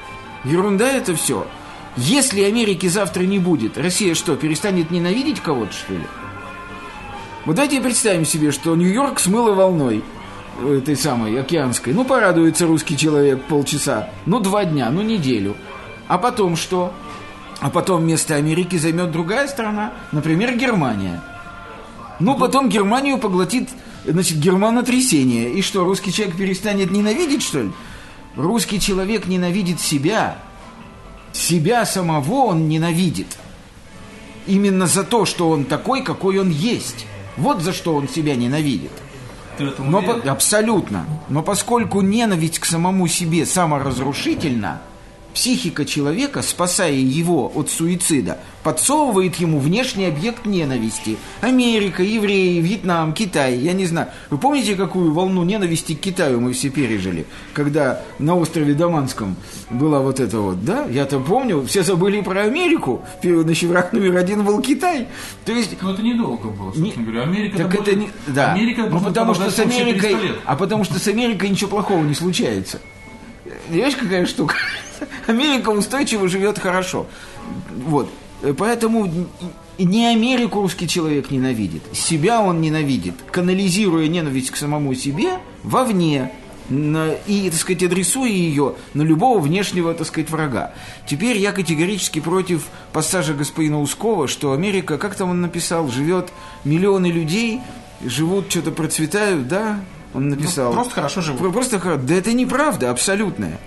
Ерунда 0.45 0.90
это 0.90 1.14
все. 1.14 1.47
Если 1.97 2.43
Америки 2.43 2.87
завтра 2.87 3.25
не 3.25 3.38
будет, 3.38 3.76
Россия 3.76 4.14
что, 4.14 4.37
перестанет 4.37 4.90
ненавидеть 4.90 5.40
кого-то, 5.40 5.73
что 5.73 5.93
ли? 5.93 6.05
Вот 7.45 7.57
давайте 7.57 7.81
представим 7.81 8.25
себе, 8.25 8.52
что 8.52 8.75
Нью-Йорк 8.76 9.19
смыло 9.19 9.52
волной 9.52 10.05
этой 10.62 10.97
самой 10.97 11.38
океанской. 11.38 11.93
Ну, 11.93 12.05
порадуется 12.05 12.67
русский 12.67 12.97
человек 12.97 13.43
полчаса, 13.45 14.11
ну, 14.26 14.40
два 14.40 14.64
дня, 14.64 14.90
ну, 14.90 15.02
неделю. 15.02 15.57
А 16.07 16.19
потом 16.19 16.57
что? 16.57 16.93
А 17.61 17.71
потом 17.71 18.02
вместо 18.02 18.35
Америки 18.35 18.76
займет 18.76 19.11
другая 19.11 19.47
страна, 19.49 19.93
например, 20.12 20.57
Германия. 20.57 21.23
Ну, 22.21 22.37
потом 22.37 22.69
Германию 22.69 23.19
поглотит, 23.19 23.71
значит, 24.05 24.39
германотрясение. 24.39 25.50
И 25.53 25.62
что, 25.62 25.85
русский 25.85 26.12
человек 26.12 26.37
перестанет 26.37 26.91
ненавидеть, 26.91 27.43
что 27.43 27.62
ли? 27.62 27.71
Русский 28.37 28.79
человек 28.79 29.27
ненавидит 29.27 29.81
себя. 29.81 30.39
Себя 31.33 31.85
самого 31.87 32.47
он 32.47 32.69
ненавидит. 32.69 33.39
Именно 34.47 34.87
за 34.87 35.03
то, 35.05 35.25
что 35.25 35.49
он 35.49 35.65
такой, 35.65 36.03
какой 36.03 36.39
он 36.39 36.50
есть. 36.50 37.07
Вот 37.37 37.62
за 37.62 37.73
что 37.73 37.95
он 37.95 38.09
себя 38.09 38.37
ненавидит. 38.37 38.93
Но 39.79 40.03
по- 40.03 40.31
абсолютно. 40.31 41.07
Но 41.29 41.43
поскольку 41.43 42.00
ненависть 42.00 42.59
к 42.59 42.65
самому 42.65 43.09
себе 43.09 43.47
саморазрушительна, 43.47 44.81
психика 45.35 45.85
человека, 45.85 46.43
спасая 46.43 46.93
его 46.95 47.51
от 47.55 47.71
суицида, 47.71 48.39
подсовывает 48.63 49.37
ему 49.37 49.59
внешний 49.59 50.05
объект 50.07 50.45
ненависти. 50.47 51.17
Америка, 51.41 52.03
евреи, 52.03 52.61
Вьетнам, 52.61 53.13
Китай, 53.15 53.57
я 53.57 53.73
не 53.73 53.87
знаю. 53.87 54.09
Вы 54.29 54.39
помните, 54.39 54.75
какую 54.77 55.13
волну 55.13 55.43
ненависти 55.45 55.95
к 55.95 56.01
Китаю 56.01 56.41
мы 56.41 56.53
все 56.53 56.69
пережили, 56.69 57.27
когда 57.55 58.03
на 58.19 58.37
острове 58.37 58.75
Даманском 58.75 59.37
была 59.71 60.01
вот 60.01 60.21
это 60.21 60.41
вот, 60.41 60.65
да? 60.65 60.85
Я-то 60.91 61.21
помню, 61.21 61.65
все 61.67 61.83
забыли 61.83 62.21
про 62.21 62.43
Америку, 62.43 63.03
значит, 63.23 63.71
враг 63.71 63.93
номер 63.93 64.17
один 64.17 64.45
был 64.45 64.61
Китай. 64.61 65.09
То 65.45 65.53
есть 65.53 65.77
Ну, 65.81 65.93
это 65.93 66.03
недолго 66.03 66.49
было, 66.49 66.73
собственно 66.73 67.05
не- 67.07 67.11
говоря. 67.13 67.23
Америка 67.23 67.57
так 67.59 67.75
это 67.75 67.95
не... 67.95 68.11
Да. 68.27 68.53
Америка 68.53 68.87
ну, 68.91 69.01
потому 69.01 69.35
что 69.35 69.51
с 69.51 69.59
Америкой... 69.59 70.11
300 70.11 70.27
лет. 70.27 70.37
А 70.45 70.57
потому 70.57 70.85
что 70.85 70.99
с 70.99 71.09
Америкой 71.09 71.49
ничего 71.49 71.71
плохого 71.71 72.03
не 72.05 72.15
случается. 72.15 72.81
Понимаешь, 73.69 73.97
какая 73.97 74.26
штука? 74.26 74.54
Америка 75.26 75.71
устойчиво 75.71 76.28
живет 76.28 76.59
хорошо. 76.59 77.07
Вот. 77.87 78.11
Поэтому 78.57 79.11
не 79.78 80.07
Америку 80.07 80.62
русский 80.62 80.88
человек 80.88 81.30
ненавидит. 81.30 81.83
Себя 81.92 82.40
он 82.40 82.61
ненавидит, 82.61 83.14
канализируя 83.30 84.09
ненависть 84.09 84.50
к 84.50 84.57
самому 84.57 84.95
себе 84.95 85.38
вовне. 85.62 86.33
и, 86.71 87.49
так 87.50 87.61
сказать, 87.61 87.83
адресуя 87.83 88.30
ее 88.30 88.76
на 88.95 89.02
любого 89.02 89.40
внешнего, 89.40 89.92
так 89.92 90.07
сказать, 90.07 90.30
врага. 90.30 90.73
Теперь 91.07 91.37
я 91.37 91.52
категорически 91.52 92.21
против 92.21 92.66
пассажа 92.92 93.35
господина 93.35 93.80
Ускова, 93.80 94.28
что 94.28 94.52
Америка, 94.52 94.97
как 94.97 95.14
там 95.14 95.30
он 95.30 95.40
написал, 95.40 95.88
живет 95.88 96.30
миллионы 96.64 97.07
людей, 97.07 97.61
живут, 98.04 98.50
что-то 98.50 98.71
процветают, 98.71 99.49
да? 99.49 99.80
Он 100.14 100.29
написал. 100.29 100.73
просто 100.73 100.93
хорошо 100.95 101.21
живут. 101.21 101.40
Про- 101.40 101.50
Просто 101.52 101.76
хоро- 101.76 101.97
Да 101.97 102.14
это 102.14 102.33
неправда 102.33 102.90
абсолютная. 102.90 103.59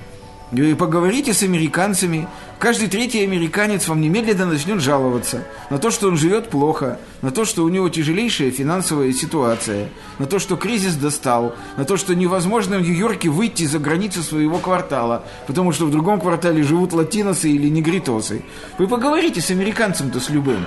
И 0.52 0.76
поговорите 0.76 1.34
с 1.34 1.42
американцами. 1.42 2.28
Каждый 2.60 2.88
третий 2.88 3.24
американец 3.24 3.88
вам 3.88 4.02
немедленно 4.02 4.46
начнет 4.46 4.80
жаловаться 4.82 5.44
на 5.72 5.80
то, 5.80 5.90
что 5.90 6.08
он 6.08 6.16
живет 6.16 6.50
плохо, 6.52 7.00
на 7.24 7.32
то, 7.32 7.44
что 7.44 7.64
у 7.64 7.70
него 7.70 7.90
тяжелейшая 7.90 8.52
финансовая 8.52 9.12
ситуация, 9.14 9.90
на 10.20 10.28
то, 10.28 10.38
что 10.38 10.56
кризис 10.56 10.94
достал, 10.96 11.56
на 11.76 11.86
то, 11.86 11.98
что 11.98 12.14
невозможно 12.14 12.78
в 12.78 12.82
Нью-Йорке 12.84 13.30
выйти 13.30 13.64
за 13.66 13.80
границы 13.80 14.22
своего 14.22 14.60
квартала, 14.60 15.24
потому 15.48 15.72
что 15.72 15.88
в 15.88 15.92
другом 15.92 16.22
квартале 16.22 16.62
живут 16.62 16.94
латиносы 16.94 17.50
или 17.50 17.68
негритосы. 17.70 18.44
Вы 18.78 18.88
поговорите 18.88 19.42
с 19.42 19.50
американцем-то 19.50 20.20
с 20.20 20.30
любым. 20.30 20.66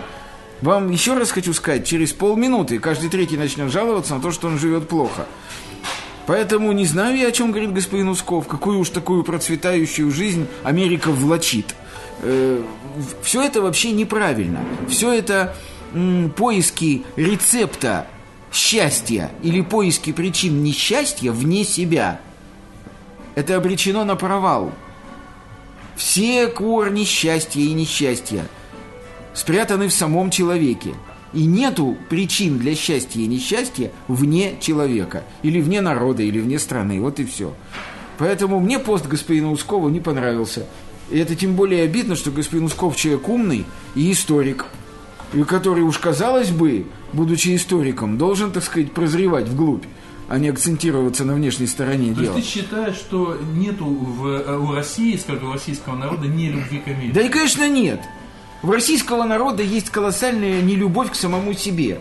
Вам 0.62 0.90
еще 0.90 1.14
раз 1.14 1.30
хочу 1.30 1.52
сказать, 1.52 1.86
через 1.86 2.12
полминуты 2.12 2.78
каждый 2.78 3.10
третий 3.10 3.36
начнет 3.36 3.70
жаловаться 3.70 4.14
на 4.14 4.22
то, 4.22 4.30
что 4.30 4.48
он 4.48 4.58
живет 4.58 4.88
плохо. 4.88 5.26
Поэтому 6.26 6.72
не 6.72 6.86
знаю 6.86 7.16
я, 7.16 7.28
о 7.28 7.32
чем 7.32 7.52
говорит 7.52 7.72
господин 7.72 8.08
Усков, 8.08 8.48
какую 8.48 8.80
уж 8.80 8.88
такую 8.88 9.22
процветающую 9.22 10.10
жизнь 10.10 10.48
Америка 10.64 11.10
влачит. 11.10 11.74
все 13.22 13.42
это 13.42 13.60
вообще 13.60 13.92
неправильно. 13.92 14.60
Все 14.88 15.12
это 15.12 15.54
поиски 16.36 17.04
рецепта 17.16 18.06
счастья 18.52 19.30
или 19.42 19.60
поиски 19.60 20.12
причин 20.12 20.62
несчастья 20.62 21.30
вне 21.30 21.64
себя. 21.64 22.20
Это 23.34 23.56
обречено 23.56 24.04
на 24.04 24.16
провал. 24.16 24.72
Все 25.94 26.48
корни 26.48 27.04
счастья 27.04 27.60
и 27.60 27.72
несчастья 27.72 28.46
спрятаны 29.36 29.88
в 29.88 29.92
самом 29.92 30.30
человеке. 30.30 30.94
И 31.32 31.44
нету 31.44 31.96
причин 32.08 32.58
для 32.58 32.74
счастья 32.74 33.20
и 33.20 33.26
несчастья 33.26 33.92
вне 34.08 34.56
человека. 34.60 35.24
Или 35.42 35.60
вне 35.60 35.80
народа, 35.80 36.22
или 36.22 36.40
вне 36.40 36.58
страны. 36.58 37.00
Вот 37.00 37.20
и 37.20 37.24
все. 37.24 37.52
Поэтому 38.18 38.58
мне 38.58 38.78
пост 38.78 39.06
господина 39.06 39.52
Ускова 39.52 39.88
не 39.90 40.00
понравился. 40.00 40.66
И 41.10 41.18
это 41.18 41.36
тем 41.36 41.54
более 41.54 41.84
обидно, 41.84 42.16
что 42.16 42.30
господин 42.30 42.64
Усков 42.66 42.96
человек 42.96 43.28
умный 43.28 43.66
и 43.94 44.10
историк. 44.10 44.66
И 45.34 45.42
который 45.42 45.82
уж, 45.82 45.98
казалось 45.98 46.50
бы, 46.50 46.86
будучи 47.12 47.54
историком, 47.54 48.16
должен, 48.16 48.52
так 48.52 48.64
сказать, 48.64 48.92
прозревать 48.92 49.48
вглубь, 49.48 49.84
а 50.28 50.38
не 50.38 50.48
акцентироваться 50.48 51.24
на 51.24 51.34
внешней 51.34 51.66
стороне 51.66 52.14
То 52.14 52.22
дела. 52.22 52.36
есть 52.36 52.52
ты 52.52 52.60
считаешь, 52.60 52.96
что 52.96 53.36
нету 53.54 53.84
в, 53.84 54.26
э, 54.26 54.56
у 54.56 54.72
России, 54.72 55.16
скажем, 55.16 55.50
у 55.50 55.52
российского 55.52 55.96
народа, 55.96 56.26
не 56.26 56.48
любви 56.48 56.78
к 56.78 56.88
Америке? 56.88 57.12
Да 57.12 57.22
и, 57.22 57.28
конечно, 57.28 57.68
нет. 57.68 58.00
У 58.62 58.70
российского 58.70 59.24
народа 59.24 59.62
есть 59.62 59.90
колоссальная 59.90 60.62
нелюбовь 60.62 61.10
к 61.10 61.14
самому 61.14 61.52
себе. 61.52 62.00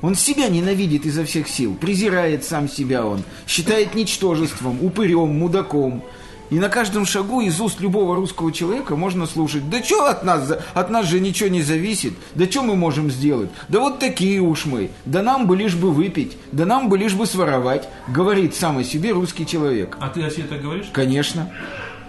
Он 0.00 0.14
себя 0.14 0.48
ненавидит 0.48 1.06
изо 1.06 1.24
всех 1.24 1.48
сил, 1.48 1.74
презирает 1.74 2.44
сам 2.44 2.68
себя 2.68 3.06
он, 3.06 3.22
считает 3.46 3.94
ничтожеством, 3.94 4.84
упырем, 4.84 5.38
мудаком. 5.38 6.02
И 6.50 6.58
на 6.58 6.68
каждом 6.68 7.06
шагу 7.06 7.40
из 7.40 7.58
уст 7.60 7.80
любого 7.80 8.14
русского 8.14 8.52
человека 8.52 8.96
можно 8.96 9.26
слушать, 9.26 9.68
да 9.70 9.82
что 9.82 10.06
от 10.06 10.24
нас, 10.24 10.52
от 10.74 10.90
нас 10.90 11.06
же 11.06 11.20
ничего 11.20 11.48
не 11.48 11.62
зависит, 11.62 12.12
да 12.34 12.44
что 12.44 12.62
мы 12.62 12.76
можем 12.76 13.10
сделать, 13.10 13.50
да 13.68 13.80
вот 13.80 13.98
такие 13.98 14.40
уж 14.40 14.66
мы, 14.66 14.90
да 15.06 15.22
нам 15.22 15.46
бы 15.46 15.56
лишь 15.56 15.74
бы 15.74 15.90
выпить, 15.90 16.36
да 16.52 16.66
нам 16.66 16.90
бы 16.90 16.98
лишь 16.98 17.14
бы 17.14 17.26
своровать, 17.26 17.88
говорит 18.08 18.54
сам 18.54 18.78
о 18.78 18.84
себе 18.84 19.12
русский 19.12 19.46
человек. 19.46 19.96
А 20.00 20.10
ты 20.10 20.22
о 20.22 20.30
себе 20.30 20.44
так 20.44 20.60
говоришь? 20.60 20.86
Конечно. 20.92 21.50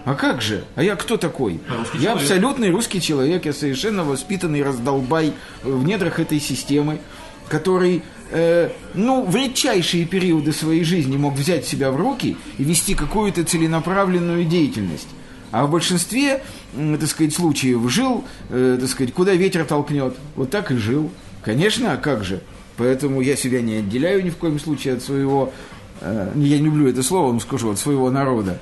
А 0.06 0.14
как 0.14 0.40
же? 0.40 0.62
А 0.76 0.84
я 0.84 0.94
кто 0.94 1.16
такой? 1.16 1.58
Русский 1.68 1.98
я 1.98 2.04
человек. 2.04 2.22
абсолютный 2.22 2.70
русский 2.70 3.00
человек, 3.00 3.44
я 3.44 3.52
совершенно 3.52 4.04
воспитанный 4.04 4.62
раздолбай 4.62 5.32
в 5.64 5.84
недрах 5.84 6.20
этой 6.20 6.38
системы, 6.38 7.00
который, 7.48 8.02
э, 8.30 8.70
ну, 8.94 9.24
в 9.24 9.34
редчайшие 9.34 10.04
периоды 10.06 10.52
своей 10.52 10.84
жизни 10.84 11.16
мог 11.16 11.34
взять 11.34 11.66
себя 11.66 11.90
в 11.90 11.96
руки 11.96 12.36
и 12.56 12.62
вести 12.62 12.94
какую-то 12.94 13.42
целенаправленную 13.42 14.44
деятельность. 14.44 15.08
А 15.50 15.66
в 15.66 15.72
большинстве, 15.72 16.40
м, 16.76 16.96
так 16.98 17.08
сказать, 17.08 17.34
случаев 17.34 17.90
жил, 17.90 18.24
э, 18.50 18.78
так 18.80 18.88
сказать, 18.88 19.12
куда 19.12 19.32
ветер 19.32 19.64
толкнет. 19.64 20.14
Вот 20.36 20.50
так 20.50 20.70
и 20.70 20.76
жил. 20.76 21.10
Конечно, 21.42 21.92
а 21.92 21.96
как 21.96 22.22
же? 22.22 22.42
Поэтому 22.76 23.20
я 23.22 23.34
себя 23.34 23.60
не 23.60 23.74
отделяю 23.78 24.24
ни 24.24 24.30
в 24.30 24.36
коем 24.36 24.60
случае 24.60 24.94
от 24.94 25.02
своего, 25.02 25.52
э, 26.00 26.30
я 26.36 26.58
не 26.60 26.64
люблю 26.66 26.86
это 26.88 27.02
слово, 27.02 27.32
но 27.32 27.40
скажу, 27.40 27.72
от 27.72 27.78
своего 27.80 28.08
народа. 28.08 28.60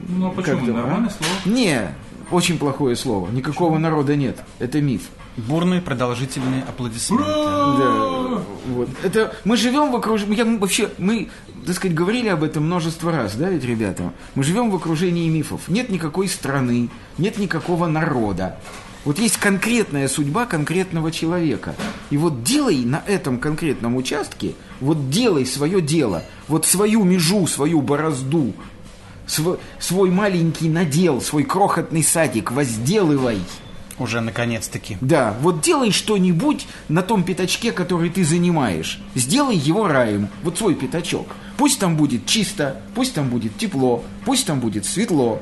Ну, 0.00 0.28
а 0.28 0.30
почему? 0.30 0.58
Как-то, 0.58 0.72
Нормальное 0.72 1.08
а? 1.08 1.12
слово. 1.12 1.56
Не, 1.56 1.94
очень 2.30 2.58
плохое 2.58 2.96
слово. 2.96 3.30
Никакого 3.30 3.78
народа 3.78 4.16
нет. 4.16 4.38
Это 4.58 4.80
миф. 4.80 5.02
Бурные 5.36 5.80
продолжительные 5.80 6.62
аплодисменты. 6.62 7.24
Да, 7.24 8.42
вот. 8.68 8.88
Это 9.02 9.34
мы 9.44 9.56
живем 9.56 9.92
в 9.92 9.96
окружении. 9.96 10.36
Я, 10.36 10.44
мы 10.44 10.58
вообще, 10.58 10.90
мы, 10.98 11.28
так 11.66 11.76
сказать, 11.76 11.94
говорили 11.94 12.28
об 12.28 12.42
этом 12.42 12.64
множество 12.64 13.12
раз, 13.12 13.36
да, 13.36 13.50
ведь, 13.50 13.64
ребята? 13.64 14.12
Мы 14.34 14.44
живем 14.44 14.70
в 14.70 14.76
окружении 14.76 15.28
мифов. 15.28 15.68
Нет 15.68 15.90
никакой 15.90 16.28
страны, 16.28 16.88
нет 17.18 17.38
никакого 17.38 17.86
народа. 17.86 18.58
Вот 19.04 19.20
есть 19.20 19.36
конкретная 19.36 20.08
судьба 20.08 20.46
конкретного 20.46 21.12
человека. 21.12 21.76
И 22.10 22.16
вот 22.16 22.42
делай 22.42 22.84
на 22.84 23.04
этом 23.06 23.38
конкретном 23.38 23.94
участке, 23.94 24.54
вот 24.80 25.10
делай 25.10 25.46
свое 25.46 25.80
дело, 25.80 26.24
вот 26.48 26.66
свою 26.66 27.04
межу, 27.04 27.46
свою 27.46 27.82
борозду, 27.82 28.52
св- 29.26 29.58
свой 29.78 30.10
маленький 30.10 30.68
надел, 30.68 31.20
свой 31.20 31.44
крохотный 31.44 32.02
садик, 32.02 32.52
возделывай. 32.52 33.38
Уже 33.98 34.20
наконец-таки. 34.20 34.98
Да, 35.00 35.34
вот 35.40 35.62
делай 35.62 35.90
что-нибудь 35.90 36.66
на 36.88 37.00
том 37.02 37.24
пятачке, 37.24 37.72
который 37.72 38.10
ты 38.10 38.24
занимаешь. 38.24 39.00
Сделай 39.14 39.56
его 39.56 39.88
раем, 39.88 40.28
вот 40.42 40.58
свой 40.58 40.74
пятачок. 40.74 41.28
Пусть 41.56 41.78
там 41.78 41.96
будет 41.96 42.26
чисто, 42.26 42.82
пусть 42.94 43.14
там 43.14 43.30
будет 43.30 43.56
тепло, 43.56 44.04
пусть 44.26 44.46
там 44.46 44.60
будет 44.60 44.84
светло. 44.84 45.40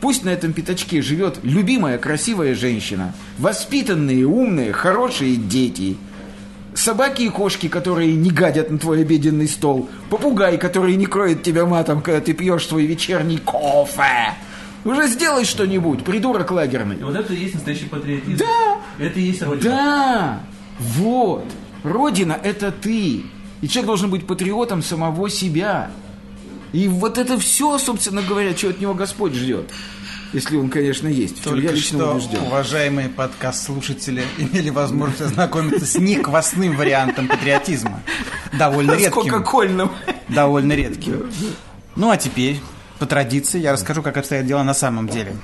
Пусть 0.00 0.24
на 0.24 0.28
этом 0.28 0.52
пятачке 0.52 1.02
живет 1.02 1.38
любимая 1.42 1.98
красивая 1.98 2.54
женщина, 2.54 3.14
воспитанные, 3.38 4.26
умные, 4.26 4.72
хорошие 4.72 5.36
дети. 5.36 5.96
Собаки 6.86 7.22
и 7.22 7.30
кошки, 7.30 7.66
которые 7.68 8.14
не 8.14 8.30
гадят 8.30 8.70
на 8.70 8.78
твой 8.78 9.00
обеденный 9.00 9.48
стол. 9.48 9.88
Попугай, 10.08 10.56
который 10.56 10.94
не 10.94 11.06
кроет 11.06 11.42
тебя 11.42 11.66
матом, 11.66 12.00
когда 12.00 12.20
ты 12.20 12.32
пьешь 12.32 12.64
свой 12.64 12.86
вечерний 12.86 13.38
кофе. 13.38 14.34
Уже 14.84 15.08
сделай 15.08 15.44
что-нибудь, 15.44 16.04
придурок 16.04 16.52
лагерный. 16.52 16.94
И 16.94 17.02
вот 17.02 17.16
это 17.16 17.34
и 17.34 17.38
есть 17.38 17.54
настоящий 17.54 17.86
патриотизм. 17.86 18.36
Да! 18.38 18.76
Это 19.00 19.18
и 19.18 19.22
есть 19.24 19.42
Родина. 19.42 19.68
Да! 19.68 20.40
Вот! 20.78 21.46
Родина– 21.82 22.38
это 22.44 22.70
ты. 22.70 23.24
И 23.62 23.68
человек 23.68 23.86
должен 23.86 24.08
быть 24.08 24.24
патриотом 24.24 24.80
самого 24.80 25.28
себя. 25.28 25.90
И 26.72 26.86
вот 26.86 27.18
это 27.18 27.36
все, 27.36 27.78
собственно 27.78 28.22
говоря, 28.22 28.56
что 28.56 28.68
от 28.68 28.80
него 28.80 28.94
Господь 28.94 29.34
ждет. 29.34 29.72
Если 30.36 30.58
он, 30.58 30.68
конечно, 30.68 31.08
есть. 31.08 31.42
Чем 31.42 31.54
я 31.54 31.60
Только 31.62 31.74
лично 31.76 31.98
что 31.98 32.12
убежден. 32.12 32.42
уважаемые 32.42 33.08
подкаст-слушатели 33.08 34.22
имели 34.36 34.68
возможность 34.68 35.22
ознакомиться 35.22 35.86
с 35.86 35.96
неквасным 35.96 36.76
вариантом 36.76 37.26
патриотизма. 37.26 38.02
Довольно 38.52 38.90
редким. 38.90 39.12
Сколько 39.12 39.40
кольным. 39.40 39.90
Довольно 40.28 40.74
редким. 40.74 41.32
Ну 41.94 42.10
а 42.10 42.18
теперь, 42.18 42.60
по 42.98 43.06
традиции, 43.06 43.58
я 43.58 43.72
расскажу, 43.72 44.02
как 44.02 44.18
обстоят 44.18 44.44
дела 44.44 44.62
на 44.62 44.74
самом 44.74 45.08
деле. 45.08 45.34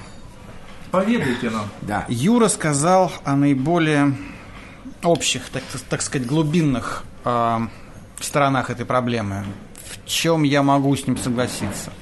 Поведайте 0.90 1.48
нам. 1.48 1.70
Да. 1.80 2.04
Юра 2.10 2.48
сказал 2.48 3.10
о 3.24 3.34
наиболее 3.34 4.14
общих, 5.02 5.48
так, 5.48 5.62
так 5.88 6.02
сказать, 6.02 6.28
глубинных 6.28 7.04
э, 7.24 7.60
сторонах 8.20 8.68
этой 8.68 8.84
проблемы. 8.84 9.46
В 9.90 10.06
чем 10.06 10.42
я 10.42 10.62
могу 10.62 10.94
с 10.94 11.06
ним 11.06 11.16
согласиться? 11.16 11.94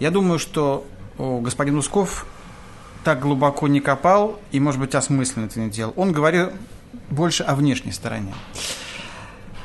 Я 0.00 0.10
думаю, 0.10 0.40
что 0.40 0.84
господин 1.20 1.76
Усков 1.76 2.26
так 3.04 3.20
глубоко 3.20 3.68
не 3.68 3.80
копал 3.80 4.40
и, 4.52 4.60
может 4.60 4.80
быть, 4.80 4.94
осмысленно 4.94 5.46
это 5.46 5.60
не 5.60 5.70
делал. 5.70 5.92
Он 5.96 6.12
говорил 6.12 6.50
больше 7.10 7.42
о 7.42 7.54
внешней 7.54 7.92
стороне. 7.92 8.34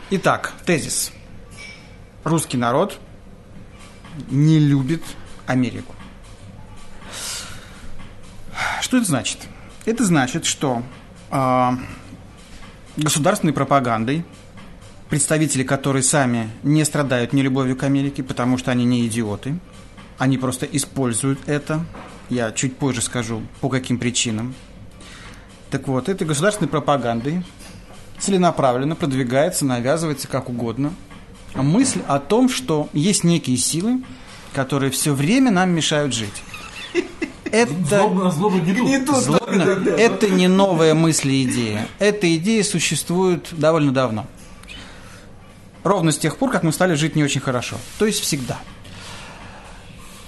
Итак, 0.10 0.54
тезис. 0.66 1.12
Русский 2.24 2.58
народ 2.58 3.00
не 4.30 4.60
любит 4.60 5.04
Америку. 5.46 5.96
Что 8.82 8.98
это 8.98 9.06
значит? 9.06 9.40
Это 9.86 10.04
значит, 10.04 10.46
что 10.46 10.84
э, 11.32 11.70
государственной 12.98 13.54
пропагандой, 13.54 14.26
представители 15.10 15.64
которой 15.64 16.04
сами 16.04 16.50
не 16.64 16.84
страдают 16.84 17.34
нелюбовью 17.34 17.76
к 17.76 17.84
Америке, 17.84 18.24
потому 18.24 18.58
что 18.58 18.72
они 18.72 18.86
не 18.86 19.06
идиоты, 19.08 19.58
они 20.18 20.38
просто 20.38 20.66
используют 20.66 21.40
это. 21.48 21.86
Я 22.30 22.52
чуть 22.52 22.78
позже 22.78 23.02
скажу, 23.02 23.42
по 23.62 23.70
каким 23.70 23.98
причинам. 23.98 24.56
Так 25.70 25.88
вот, 25.88 26.10
этой 26.10 26.26
государственной 26.26 26.70
пропагандой 26.70 27.44
целенаправленно 28.20 28.96
продвигается, 28.96 29.66
навязывается 29.66 30.28
как 30.28 30.50
угодно 30.50 30.94
мысль 31.64 32.02
о 32.08 32.20
том, 32.20 32.50
что 32.50 32.90
есть 32.94 33.24
некие 33.24 33.58
силы, 33.58 34.02
которые 34.54 34.92
все 34.92 35.14
время 35.14 35.52
нам 35.52 35.72
мешают 35.72 36.14
жить. 36.14 36.44
Это 37.52 37.74
Злобно 37.86 38.24
на 38.26 38.32
злобу 38.32 38.58
не 38.58 39.00
тут. 39.00 39.18
Злобно. 39.18 39.62
Это 39.62 40.30
не 40.30 40.48
новая 40.48 40.94
мысль 40.94 41.30
и 41.30 41.44
идея. 41.44 41.88
Эта 42.00 42.36
идея 42.36 42.64
существует 42.64 43.48
довольно 43.52 43.94
давно. 43.94 44.26
Ровно 45.84 46.12
с 46.12 46.18
тех 46.18 46.38
пор, 46.38 46.52
как 46.52 46.64
мы 46.64 46.74
стали 46.74 46.96
жить 46.96 47.16
не 47.16 47.24
очень 47.24 47.42
хорошо. 47.42 47.78
То 48.00 48.06
есть 48.06 48.20
всегда. 48.20 48.60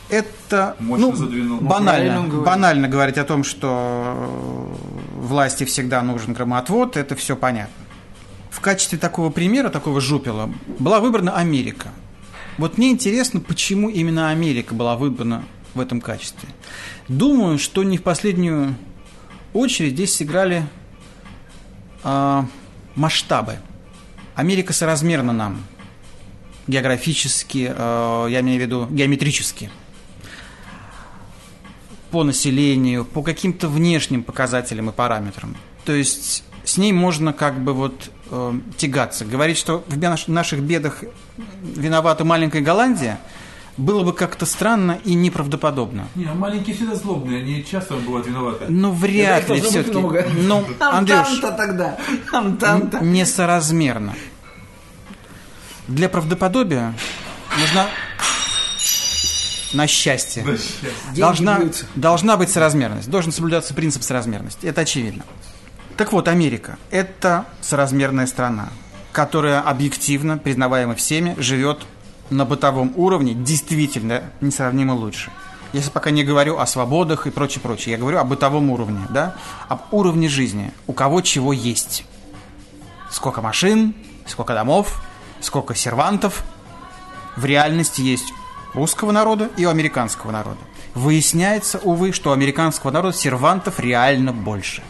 Это 0.09 0.75
Мощно 0.79 1.07
ну, 1.07 1.15
задвинул. 1.15 1.59
банально, 1.59 2.23
говорит. 2.23 2.45
банально 2.45 2.87
говорить 2.87 3.17
о 3.17 3.25
том, 3.25 3.43
что 3.43 4.73
власти 5.15 5.65
всегда 5.65 6.01
нужен 6.01 6.33
громоотвод, 6.33 6.95
это 6.95 7.15
все 7.15 7.35
понятно. 7.35 7.85
В 8.49 8.61
качестве 8.61 8.97
такого 8.97 9.29
примера, 9.29 9.69
такого 9.69 9.99
жупела, 9.99 10.49
была 10.79 10.99
выбрана 10.99 11.35
Америка. 11.35 11.89
Вот 12.57 12.77
мне 12.77 12.89
интересно, 12.89 13.39
почему 13.39 13.89
именно 13.89 14.29
Америка 14.29 14.73
была 14.73 14.95
выбрана 14.95 15.43
в 15.73 15.79
этом 15.79 16.01
качестве. 16.01 16.49
Думаю, 17.07 17.59
что 17.59 17.83
не 17.83 17.97
в 17.97 18.03
последнюю 18.03 18.75
очередь 19.53 19.93
здесь 19.93 20.15
сыграли 20.15 20.63
а, 22.03 22.45
масштабы. 22.95 23.57
Америка 24.35 24.73
соразмерна 24.73 25.33
нам 25.33 25.63
географически, 26.67 27.73
э, 27.75 28.27
я 28.29 28.41
имею 28.41 28.59
в 28.59 28.61
виду 28.61 28.87
геометрически, 28.89 29.71
по 32.17 32.23
населению, 32.23 33.05
по 33.05 33.21
каким-то 33.21 33.67
внешним 33.67 34.23
показателям 34.23 34.89
и 34.89 34.91
параметрам. 34.91 35.55
То 35.85 35.93
есть 35.93 36.43
с 36.63 36.77
ней 36.77 36.91
можно 36.91 37.31
как 37.31 37.59
бы 37.59 37.73
вот 37.73 38.09
э, 38.31 38.53
тягаться. 38.75 39.23
Говорить, 39.23 39.55
что 39.55 39.83
в 39.87 39.97
бе- 39.97 40.15
наших 40.25 40.61
бедах 40.61 41.03
виновата 41.61 42.25
маленькая 42.25 42.61
Голландия, 42.63 43.19
было 43.77 44.01
бы 44.01 44.13
как-то 44.13 44.47
странно 44.47 44.97
и 45.05 45.13
неправдоподобно. 45.13 46.07
Не, 46.15 46.25
а 46.25 46.33
маленькие 46.33 46.75
всегда 46.75 46.95
злобные, 46.95 47.43
они 47.43 47.63
часто 47.63 47.93
бывают 47.97 48.25
виноваты. 48.25 48.65
Ну, 48.67 48.91
вряд 48.93 49.43
Это 49.43 49.53
ли 49.53 49.61
все-таки. 49.61 50.25
Ну, 50.41 50.65
Андрюш, 50.79 51.39
тогда. 51.39 51.99
Там-то. 52.31 52.97
несоразмерно. 53.03 54.15
Для 55.87 56.09
правдоподобия 56.09 56.95
нужна 57.59 57.85
на 59.73 59.87
счастье. 59.87 60.43
Да, 60.43 60.51
счастье. 60.57 60.89
Должна, 61.15 61.59
должна 61.95 62.37
быть 62.37 62.49
соразмерность. 62.49 63.09
Должен 63.09 63.31
соблюдаться 63.31 63.73
принцип 63.73 64.03
соразмерности. 64.03 64.65
Это 64.65 64.81
очевидно. 64.81 65.23
Так 65.97 66.13
вот, 66.13 66.27
Америка– 66.27 66.77
это 66.91 67.45
соразмерная 67.61 68.27
страна, 68.27 68.69
которая 69.11 69.61
объективно, 69.61 70.37
признаваема 70.37 70.95
всеми, 70.95 71.35
живет 71.39 71.85
на 72.29 72.45
бытовом 72.45 72.93
уровне 72.95 73.33
действительно 73.33 74.23
несравнимо 74.41 74.91
лучше. 74.91 75.31
Я 75.73 75.81
сейчас 75.81 75.89
пока 75.89 76.11
не 76.11 76.23
говорю 76.23 76.59
о 76.59 76.65
свободах 76.65 77.27
и 77.27 77.31
прочее, 77.31 77.61
прочее. 77.61 77.93
Я 77.93 77.97
говорю 77.97 78.19
о 78.19 78.23
бытовом 78.23 78.69
уровне, 78.69 79.01
да? 79.09 79.35
Об 79.67 79.81
уровне 79.91 80.29
жизни. 80.29 80.71
У 80.87 80.93
кого 80.93 81.21
чего 81.21 81.51
есть. 81.51 82.05
Сколько 83.11 83.41
машин, 83.41 83.95
сколько 84.25 84.53
домов, 84.53 85.01
сколько 85.41 85.75
сервантов. 85.75 86.43
В 87.35 87.45
реальности 87.45 88.01
есть 88.01 88.33
русского 88.77 89.11
народа 89.11 89.49
и 89.57 89.65
у 89.65 89.69
американского 89.69 90.31
народа. 90.31 90.59
Выясняется, 90.95 91.79
увы, 91.79 92.13
что 92.13 92.29
у 92.29 92.33
американского 92.33 92.91
народа 92.91 93.17
сервантов 93.17 93.79
реально 93.79 94.31
больше. 94.31 94.81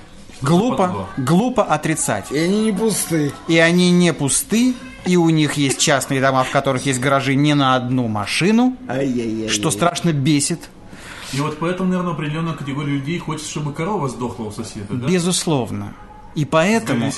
Глупо, 0.42 1.08
глупо 1.18 1.64
отрицать. 1.64 2.32
И 2.32 2.38
они 2.38 2.66
не 2.66 2.72
пустые. 2.72 3.32
И 3.48 3.58
они 3.58 3.90
не 3.92 4.14
пусты, 4.14 4.76
и 5.06 5.18
у 5.18 5.30
них 5.30 5.54
есть 5.54 5.80
частные 5.80 6.22
дома, 6.22 6.44
в 6.44 6.52
которых 6.52 6.86
есть 6.86 7.00
гаражи 7.00 7.34
не 7.36 7.56
на 7.56 7.76
одну 7.76 8.08
машину, 8.08 8.78
что 9.50 9.72
страшно 9.72 10.14
бесит. 10.14 10.70
И 11.34 11.42
вот 11.42 11.58
поэтому, 11.60 11.90
наверное, 11.90 12.14
определенная 12.14 12.54
категория 12.54 12.94
людей 12.94 13.20
хочет, 13.20 13.48
чтобы 13.48 13.74
корова 13.74 14.08
сдохла 14.08 14.46
у 14.46 14.52
соседа, 14.52 14.94
да? 14.94 15.08
Безусловно. 15.08 15.94
И 16.36 16.46
поэтому, 16.46 17.12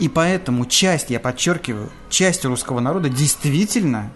и 0.00 0.08
поэтому 0.08 0.66
часть, 0.66 1.10
я 1.10 1.20
подчеркиваю, 1.20 1.90
часть 2.10 2.44
русского 2.44 2.80
народа 2.80 3.08
действительно 3.08 4.10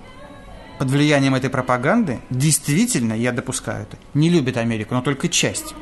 под 0.79 0.91
влиянием 0.91 1.35
этой 1.35 1.51
пропаганды, 1.51 2.21
действительно, 2.31 3.13
я 3.13 3.33
допускаю 3.33 3.83
это, 3.83 3.97
не 4.15 4.31
любит 4.31 4.57
Америку, 4.57 4.95
но 4.95 5.03
только 5.03 5.29
часть. 5.29 5.75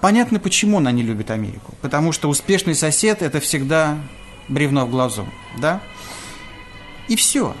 Понятно, 0.00 0.38
почему 0.38 0.78
она 0.78 0.92
не 0.92 1.02
любит 1.02 1.30
Америку. 1.30 1.74
Потому 1.82 2.12
что 2.12 2.28
успешный 2.28 2.74
сосед– 2.74 3.20
это 3.22 3.40
всегда 3.40 3.98
бревно 4.48 4.86
в 4.86 4.90
глазу, 4.90 5.26
да? 5.58 5.80
И 7.08 7.16
все. 7.16 7.54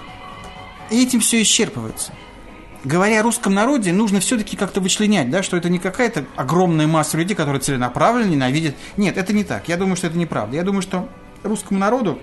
И 0.90 1.02
этим 1.02 1.20
все 1.20 1.42
исчерпывается. 1.42 2.12
Говоря 2.84 3.20
о 3.20 3.22
русском 3.24 3.54
народе, 3.54 3.92
нужно 3.92 4.20
все-таки 4.20 4.56
как-то 4.56 4.80
вычленять, 4.80 5.30
да, 5.30 5.42
что 5.42 5.56
это 5.56 5.68
не 5.68 5.80
какая-то 5.80 6.26
огромная 6.36 6.86
масса 6.86 7.18
людей, 7.18 7.34
которые 7.34 7.60
целенаправленно 7.60 8.30
ненавидят. 8.30 8.76
Нет, 8.96 9.16
это 9.16 9.32
не 9.32 9.42
так. 9.42 9.68
Я 9.68 9.76
думаю, 9.76 9.96
что 9.96 10.06
это 10.06 10.16
неправда. 10.16 10.54
Я 10.54 10.62
думаю, 10.62 10.82
что 10.82 11.08
русскому 11.42 11.80
народу, 11.80 12.20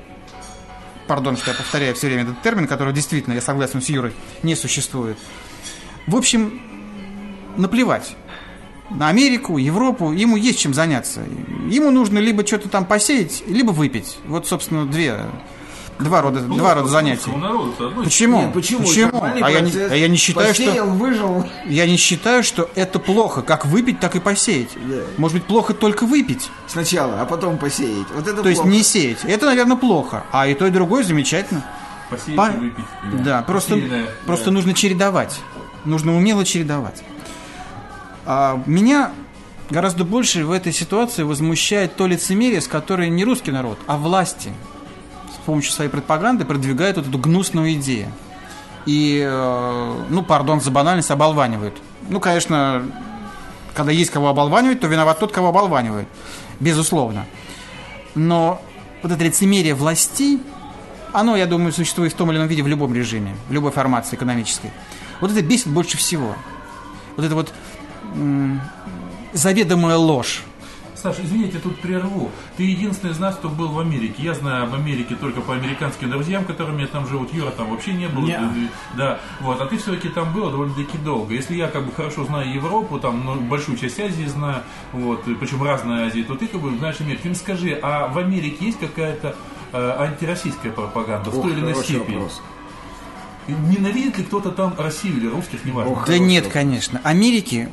пардон, 1.08 1.38
что 1.38 1.52
я 1.52 1.58
повторяю 1.58 1.96
все 1.96 2.08
время 2.08 2.24
этот 2.24 2.42
термин, 2.42 2.68
который 2.68 2.94
действительно, 2.94 3.34
я 3.34 3.42
согласен 3.42 3.82
с 3.82 3.90
Юрой, 3.90 4.14
не 4.44 4.56
существует. 4.56 5.18
В 6.08 6.16
общем, 6.16 6.62
наплевать 7.58 8.16
на 8.90 9.10
Америку, 9.10 9.58
Европу, 9.58 10.12
ему 10.12 10.36
есть 10.36 10.60
чем 10.60 10.74
заняться. 10.74 11.24
Ему 11.70 11.92
нужно 11.92 12.20
либо 12.20 12.46
что-то 12.46 12.70
там 12.70 12.86
посеять, 12.86 13.44
либо 13.48 13.72
выпить. 13.72 14.18
Вот, 14.26 14.48
собственно, 14.48 14.86
две, 14.86 15.22
два 16.00 16.22
рода, 16.22 16.42
Ну, 16.42 16.56
два 16.56 16.74
рода 16.74 16.88
занятий. 16.90 17.32
одно 17.32 17.74
Почему? 18.04 18.42
Нет, 18.42 18.54
почему? 18.54 18.80
Почему? 18.86 19.24
А 19.24 19.50
я, 19.50 19.62
не, 19.62 19.72
а 19.72 19.96
я 19.96 20.08
не 20.08 20.18
считаю, 20.18 20.50
Посеял, 20.50 20.86
что 20.88 20.94
выжил. 20.96 21.46
я 21.66 21.86
не 21.88 21.98
считаю, 21.98 22.44
что 22.44 22.70
это 22.76 23.00
плохо. 23.00 23.42
Как 23.42 23.66
выпить, 23.66 24.00
так 24.00 24.16
и 24.16 24.20
посеять. 24.20 24.70
Да. 24.76 25.02
Может 25.18 25.38
быть, 25.38 25.46
плохо 25.46 25.74
только 25.74 26.06
выпить. 26.06 26.50
Сначала, 26.68 27.22
а 27.22 27.26
потом 27.26 27.58
посеять. 27.58 28.08
Вот 28.14 28.28
это 28.28 28.42
То 28.44 28.50
есть 28.50 28.62
плохо. 28.62 28.76
не 28.76 28.84
сеять. 28.84 29.20
Это, 29.24 29.46
наверное, 29.46 29.78
плохо. 29.78 30.24
А 30.32 30.48
и 30.48 30.54
то, 30.54 30.68
и 30.68 30.70
другое 30.70 31.04
замечательно. 31.04 31.66
Посеять 32.10 32.38
По- 32.38 32.48
и 32.52 32.58
выпить. 32.58 32.86
Да, 33.24 33.42
просто, 33.42 33.76
Посеянное, 33.76 34.06
просто 34.26 34.46
да. 34.46 34.52
нужно 34.52 34.74
чередовать. 34.74 35.40
Нужно 35.86 36.16
умело 36.16 36.44
чередовать. 36.46 37.04
А, 38.26 38.62
меня 38.66 39.12
гораздо 39.70 40.04
больше 40.04 40.46
в 40.46 40.52
этой 40.52 40.74
ситуации 40.74 41.24
возмущает 41.24 41.96
то 41.96 42.08
лицемерие, 42.08 42.62
с 42.62 42.68
которой 42.68 43.10
не 43.10 43.24
русский 43.24 43.52
народ, 43.52 43.78
а 43.88 43.98
власти 43.98 44.52
помощью 45.46 45.72
своей 45.72 45.90
пропаганды 45.90 46.46
продвигают 46.46 46.98
вот 46.98 47.08
эту 47.08 47.18
гнусную 47.18 47.74
идею. 47.74 48.08
И, 48.86 49.24
э, 49.26 50.04
ну, 50.10 50.22
пардон 50.24 50.62
за 50.62 50.72
банальность, 50.72 51.10
оболванивают 51.10 51.76
ну, 52.10 52.20
конечно, 52.20 52.86
когда 53.74 53.92
есть 53.92 54.12
кого 54.12 54.30
оболванивать, 54.30 54.80
то 54.80 54.88
виноват 54.88 55.20
тот, 55.20 55.32
кого 55.32 55.50
оболванивают. 55.50 56.08
Безусловно. 56.60 57.26
Но 58.14 58.62
вот 59.02 59.12
это 59.12 59.24
лицемерие 59.24 59.74
властей, 59.74 60.42
оно, 61.12 61.36
я 61.36 61.46
думаю, 61.46 61.72
существует 61.74 62.14
в 62.14 62.16
том 62.16 62.32
или 62.32 62.38
ином 62.38 62.48
виде 62.48 62.64
в 62.64 62.68
любом 62.68 62.94
режиме, 62.94 63.36
в 63.50 63.54
любой 63.54 63.72
формации 63.72 64.16
экономической. 64.16 64.72
Вот 65.22 65.32
это 65.32 65.42
бесит 65.42 65.68
больше 65.68 65.98
всего. 65.98 66.36
Вот 67.16 67.26
это 67.26 67.36
вот 67.36 67.54
заведомая 69.34 69.98
ложь. 69.98 70.44
Саша, 71.06 71.22
извините, 71.24 71.60
тут 71.60 71.80
прерву. 71.82 72.32
Ты 72.58 72.64
единственный 72.64 73.12
из 73.12 73.20
нас, 73.20 73.36
кто 73.36 73.48
был 73.48 73.68
в 73.68 73.80
Америке. 73.80 74.24
Я 74.24 74.34
знаю 74.34 74.64
об 74.64 74.74
Америке 74.74 75.16
только 75.16 75.40
по 75.40 75.54
американским 75.54 76.10
друзьям, 76.10 76.46
которыми 76.46 76.84
там 76.86 77.08
живут. 77.08 77.32
Юра 77.32 77.52
там 77.52 77.70
вообще 77.70 77.94
не 77.94 78.08
был. 78.08 78.24
Не. 78.24 78.40
Да, 78.98 79.20
вот. 79.40 79.62
А 79.62 79.68
ты 79.68 79.78
все-таки 79.78 80.10
там 80.10 80.34
был 80.34 80.50
довольно-таки 80.50 80.98
долго. 80.98 81.36
Если 81.36 81.54
я 81.54 81.68
как 81.68 81.86
бы 81.86 81.92
хорошо 81.92 82.26
знаю 82.26 82.52
Европу, 82.52 82.98
там 82.98 83.24
ну, 83.24 83.36
большую 83.36 83.78
часть 83.78 84.00
Азии 84.00 84.26
знаю, 84.26 84.64
вот, 84.94 85.26
причем 85.40 85.62
разные 85.62 86.08
Азии, 86.08 86.24
то 86.24 86.34
ты 86.34 86.48
как 86.48 86.60
бы 86.60 86.76
знаешь 86.76 87.00
Америку. 87.00 87.22
Ты 87.22 87.30
мне 87.30 87.38
скажи, 87.38 87.80
а 87.84 88.08
в 88.08 88.18
Америке 88.18 88.66
есть 88.66 88.80
какая-то 88.80 89.36
э, 89.74 89.96
антироссийская 90.00 90.72
пропаганда 90.72 91.30
в 91.30 91.38
Ох, 91.38 91.44
той 91.44 91.52
или 91.52 91.60
иной 91.60 91.76
степени? 91.76 92.16
вопрос. 92.16 92.42
Ненавидит 93.48 94.18
ли 94.18 94.24
кто-то 94.24 94.50
там 94.50 94.74
Россию 94.76 95.18
или 95.18 95.28
русских, 95.28 95.66
неважно. 95.66 95.92
Ох. 95.92 96.08
Да 96.08 96.18
нет, 96.18 96.46
вопрос. 96.46 96.54
конечно. 96.54 97.00
Америки 97.04 97.70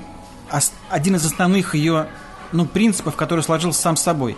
один 0.90 1.16
из 1.16 1.24
основных 1.24 1.74
ее 1.74 2.08
ну, 2.52 2.66
принципов, 2.66 3.16
который 3.16 3.42
сложился 3.42 3.80
сам 3.80 3.96
собой. 3.96 4.36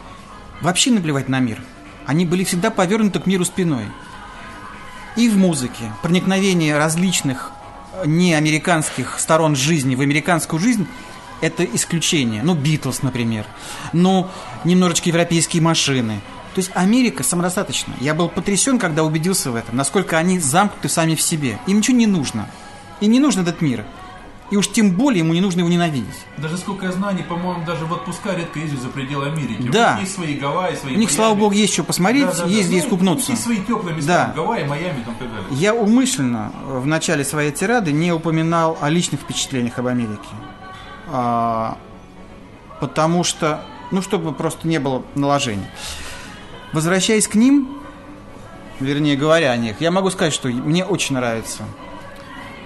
Вообще 0.60 0.90
наплевать 0.90 1.28
на 1.28 1.40
мир. 1.40 1.60
Они 2.06 2.24
были 2.24 2.44
всегда 2.44 2.70
повернуты 2.70 3.20
к 3.20 3.26
миру 3.26 3.44
спиной. 3.44 3.86
И 5.16 5.28
в 5.28 5.36
музыке. 5.36 5.92
Проникновение 6.02 6.76
различных 6.76 7.52
э, 7.92 8.02
неамериканских 8.06 9.18
сторон 9.18 9.56
жизни 9.56 9.94
в 9.94 10.00
американскую 10.00 10.60
жизнь– 10.60 10.86
это 11.40 11.64
исключение. 11.64 12.42
Ну, 12.42 12.54
Битлз, 12.54 13.02
например. 13.02 13.46
Ну, 13.92 14.28
немножечко 14.64 15.08
европейские 15.08 15.62
машины. 15.62 16.20
То 16.54 16.60
есть 16.60 16.70
Америка 16.74 17.22
самодостаточна. 17.22 17.94
Я 18.00 18.14
был 18.14 18.28
потрясен, 18.28 18.78
когда 18.78 19.02
убедился 19.02 19.50
в 19.50 19.56
этом, 19.56 19.76
насколько 19.76 20.18
они 20.18 20.38
замкнуты 20.38 20.88
сами 20.88 21.16
в 21.16 21.22
себе. 21.22 21.58
Им 21.66 21.78
ничего 21.78 21.96
не 21.96 22.06
нужно. 22.06 22.48
Им 23.00 23.10
не 23.10 23.18
нужен 23.18 23.42
этот 23.42 23.60
мир. 23.60 23.84
И 24.50 24.56
уж 24.56 24.68
тем 24.70 24.90
более 24.92 25.20
ему 25.20 25.32
не 25.32 25.40
нужно 25.40 25.60
его 25.60 25.70
ненавидеть. 25.70 26.26
Даже 26.36 26.58
сколько 26.58 26.84
я 26.86 26.92
знаю, 26.92 27.14
они, 27.14 27.22
по-моему, 27.22 27.64
даже 27.64 27.86
в 27.86 27.92
отпуска 27.92 28.34
редко 28.34 28.58
ездят 28.58 28.80
за 28.82 28.88
пределы 28.88 29.26
Америки. 29.28 29.68
Да. 29.72 29.92
У 29.92 29.94
них 29.94 30.00
есть 30.02 30.14
свои 30.14 30.34
Гавайи, 30.34 30.76
свои 30.76 30.94
У 30.94 30.98
них, 30.98 31.08
Майами. 31.08 31.12
слава 31.16 31.34
богу, 31.34 31.54
есть 31.54 31.72
что 31.72 31.82
посмотреть, 31.82 32.26
Да, 32.26 32.32
да, 32.32 32.42
да. 32.44 32.48
есть 32.48 32.68
где 32.68 32.78
Ну, 32.78 32.84
искупнуться. 32.84 33.30
Есть 33.32 33.42
свои 33.44 33.56
теплые 33.58 33.96
места. 33.96 34.32
Да. 34.36 34.42
Гавайи, 34.42 34.64
Майами 34.64 35.02
там 35.02 35.14
и 35.14 35.18
так 35.18 35.28
далее. 35.30 35.46
Я 35.50 35.74
умышленно 35.74 36.52
в 36.66 36.86
начале 36.86 37.24
своей 37.24 37.52
тирады 37.52 37.90
не 37.92 38.12
упоминал 38.12 38.76
о 38.80 38.90
личных 38.90 39.22
впечатлениях 39.22 39.78
об 39.78 39.86
Америке. 39.86 40.28
А, 41.06 41.78
потому 42.80 43.24
что, 43.24 43.64
ну, 43.90 44.02
чтобы 44.02 44.32
просто 44.34 44.68
не 44.68 44.78
было 44.78 45.02
наложений. 45.14 45.66
Возвращаясь 46.74 47.28
к 47.28 47.34
ним, 47.34 47.78
вернее 48.78 49.16
говоря 49.16 49.52
о 49.52 49.56
них, 49.56 49.80
я 49.80 49.90
могу 49.90 50.10
сказать, 50.10 50.34
что 50.34 50.48
мне 50.48 50.84
очень 50.84 51.14
нравится 51.14 51.62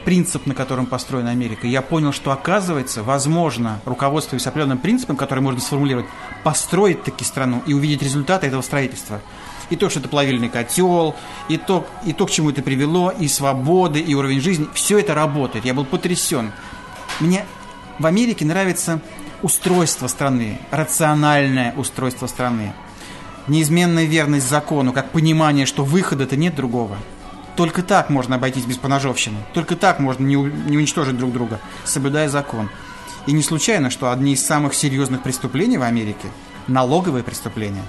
принцип, 0.08 0.46
на 0.46 0.54
котором 0.54 0.86
построена 0.86 1.32
Америка. 1.32 1.66
Я 1.66 1.82
понял, 1.82 2.14
что 2.14 2.32
оказывается, 2.32 3.02
возможно, 3.02 3.78
руководствуясь 3.84 4.46
определенным 4.46 4.78
принципом, 4.78 5.16
который 5.18 5.40
можно 5.40 5.60
сформулировать, 5.60 6.06
построить 6.44 7.02
таки 7.02 7.24
страну 7.24 7.62
и 7.66 7.74
увидеть 7.74 8.02
результаты 8.02 8.46
этого 8.46 8.62
строительства. 8.62 9.20
И 9.68 9.76
то, 9.76 9.90
что 9.90 10.00
это 10.00 10.08
плавильный 10.08 10.48
котел, 10.48 11.14
и 11.50 11.58
то, 11.58 11.86
и 12.06 12.14
то, 12.14 12.24
к 12.24 12.30
чему 12.30 12.48
это 12.48 12.62
привело, 12.62 13.10
и 13.10 13.28
свободы, 13.28 14.00
и 14.00 14.14
уровень 14.14 14.40
жизни, 14.40 14.66
все 14.72 14.98
это 14.98 15.14
работает. 15.14 15.66
Я 15.66 15.74
был 15.74 15.84
потрясен. 15.84 16.52
Мне 17.20 17.44
в 17.98 18.06
Америке 18.06 18.46
нравится 18.46 19.02
устройство 19.42 20.06
страны, 20.06 20.58
рациональное 20.70 21.74
устройство 21.76 22.28
страны. 22.28 22.72
Неизменная 23.46 24.06
верность 24.06 24.48
закону, 24.48 24.94
как 24.94 25.10
понимание, 25.10 25.66
что 25.66 25.84
выхода-то 25.84 26.38
нет 26.38 26.54
другого. 26.54 26.96
Только 27.58 27.82
так 27.82 28.08
можно 28.08 28.36
обойтись 28.36 28.66
без 28.66 28.76
поножовщины. 28.76 29.38
Только 29.52 29.74
так 29.74 29.98
можно 29.98 30.22
не, 30.22 30.36
не 30.36 30.76
уничтожить 30.76 31.18
друг 31.18 31.32
друга, 31.32 31.58
соблюдая 31.84 32.28
закон. 32.28 32.70
И 33.26 33.32
не 33.32 33.42
случайно, 33.42 33.90
что 33.90 34.12
одни 34.12 34.34
из 34.34 34.46
самых 34.46 34.74
серьезных 34.74 35.24
преступлений 35.24 35.76
в 35.76 35.82
Америке– 35.82 36.28
налоговые 36.68 37.24
преступления. 37.24 37.82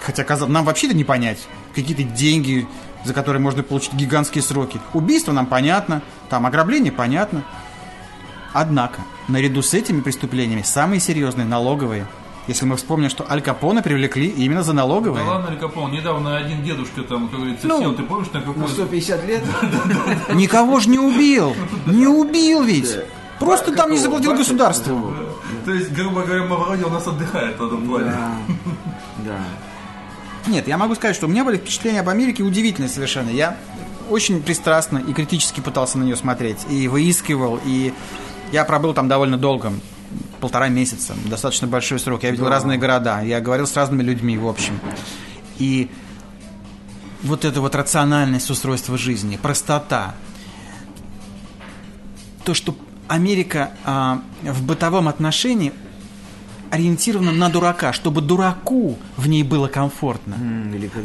Хотя 0.00 0.24
нам 0.46 0.64
вообще-то 0.64 0.94
не 0.94 1.04
понять. 1.04 1.46
Какие-то 1.74 2.02
деньги, 2.02 2.66
за 3.04 3.12
которые 3.12 3.42
можно 3.42 3.62
получить 3.62 3.92
гигантские 3.92 4.40
сроки. 4.40 4.80
Убийство 4.94 5.32
нам 5.32 5.44
понятно, 5.44 6.00
там 6.30 6.46
ограбление 6.46 6.92
понятно. 6.92 7.44
Однако, 8.54 9.02
наряду 9.28 9.60
с 9.60 9.74
этими 9.74 10.00
преступлениями 10.00 10.62
самые 10.62 10.98
серьезные 10.98 11.46
налоговые. 11.46 12.06
Если 12.48 12.64
мы 12.64 12.76
вспомним, 12.76 13.08
что 13.08 13.24
Аль 13.30 13.40
Капоне 13.40 13.82
привлекли 13.82 14.26
именно 14.26 14.62
за 14.62 14.72
налоговые. 14.72 15.24
Да 15.24 15.30
ладно, 15.30 15.50
Аль 15.50 15.58
Капон, 15.58 15.92
недавно 15.92 16.36
один 16.36 16.62
дедушка 16.64 17.02
там, 17.02 17.28
как 17.28 17.38
говорится, 17.38 17.66
Ну, 17.68 17.80
сел, 17.80 17.94
ты 17.94 18.02
помнишь, 18.02 18.32
на 18.32 18.40
На 18.40 18.46
какой 18.46 18.68
150 18.68 19.26
лет? 19.26 19.42
Никого 20.34 20.80
же 20.80 20.88
не 20.88 20.98
убил. 20.98 21.54
Не 21.86 22.08
убил 22.08 22.62
ведь. 22.62 22.98
Просто 23.38 23.70
Ба- 23.70 23.76
там 23.76 23.90
не 23.92 23.98
заплатил 23.98 24.34
государству. 24.34 25.14
То 25.64 25.72
есть, 25.72 25.92
грубо 25.92 26.22
говоря, 26.22 26.44
Мавроди 26.44 26.82
у 26.82 26.90
нас 26.90 27.06
отдыхает 27.06 27.58
в 27.58 27.64
этом 27.66 27.86
плане. 27.86 28.06
Да. 28.06 28.36
Да. 29.24 30.50
Нет, 30.50 30.66
я 30.66 30.76
могу 30.76 30.96
сказать, 30.96 31.14
что 31.14 31.26
у 31.26 31.28
меня 31.28 31.44
были 31.44 31.56
впечатления 31.56 32.00
об 32.00 32.08
Америке 32.08 32.42
удивительные 32.42 32.88
совершенно. 32.88 33.30
Я 33.30 33.56
очень 34.10 34.42
пристрастно 34.42 34.98
и 34.98 35.12
критически 35.12 35.60
пытался 35.60 35.98
на 35.98 36.02
нее 36.02 36.16
смотреть. 36.16 36.66
И 36.68 36.88
выискивал, 36.88 37.60
и 37.64 37.92
я 38.50 38.64
пробыл 38.64 38.94
там 38.94 39.06
довольно 39.06 39.38
долго. 39.38 39.72
Полтора 40.42 40.68
месяца. 40.68 41.14
Достаточно 41.24 41.68
большой 41.68 42.00
срок. 42.00 42.24
Я 42.24 42.32
видел 42.32 42.46
Да. 42.46 42.50
разные 42.50 42.76
города. 42.76 43.20
Я 43.22 43.40
говорил 43.40 43.64
с 43.64 43.76
разными 43.76 44.02
людьми, 44.02 44.36
в 44.36 44.48
общем. 44.48 44.76
И 45.58 45.88
вот 47.22 47.44
эта 47.44 47.60
вот 47.60 47.76
рациональность 47.76 48.50
устройства 48.50 48.98
жизни, 48.98 49.36
простота. 49.40 50.16
То, 52.44 52.54
что 52.54 52.74
Америка 53.06 53.70
а, 53.84 54.20
в 54.42 54.64
бытовом 54.64 55.06
отношении 55.06 55.72
ориентирована 56.72 57.30
на 57.30 57.48
дурака, 57.48 57.92
чтобы 57.92 58.20
дураку 58.20 58.98
в 59.16 59.28
ней 59.28 59.44
было 59.44 59.68
комфортно. 59.68 60.36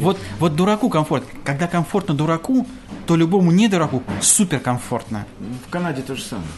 Вот, 0.00 0.18
вот 0.40 0.56
дураку 0.56 0.90
комфортно. 0.90 1.28
Когда 1.44 1.68
комфортно 1.68 2.12
дураку, 2.12 2.66
то 3.06 3.14
любому 3.14 3.52
не 3.52 3.68
дураку 3.68 4.02
супер 4.20 4.58
комфортно. 4.58 5.26
В 5.64 5.70
Канаде 5.70 6.02
то 6.02 6.16
же 6.16 6.24
самое. 6.24 6.48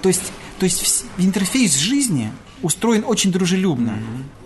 То 0.00 0.08
есть, 0.08 0.32
то 0.58 0.64
есть 0.64 1.04
интерфейс 1.18 1.76
жизни 1.76 2.30
устроен 2.62 3.04
очень 3.06 3.30
дружелюбно, 3.32 3.98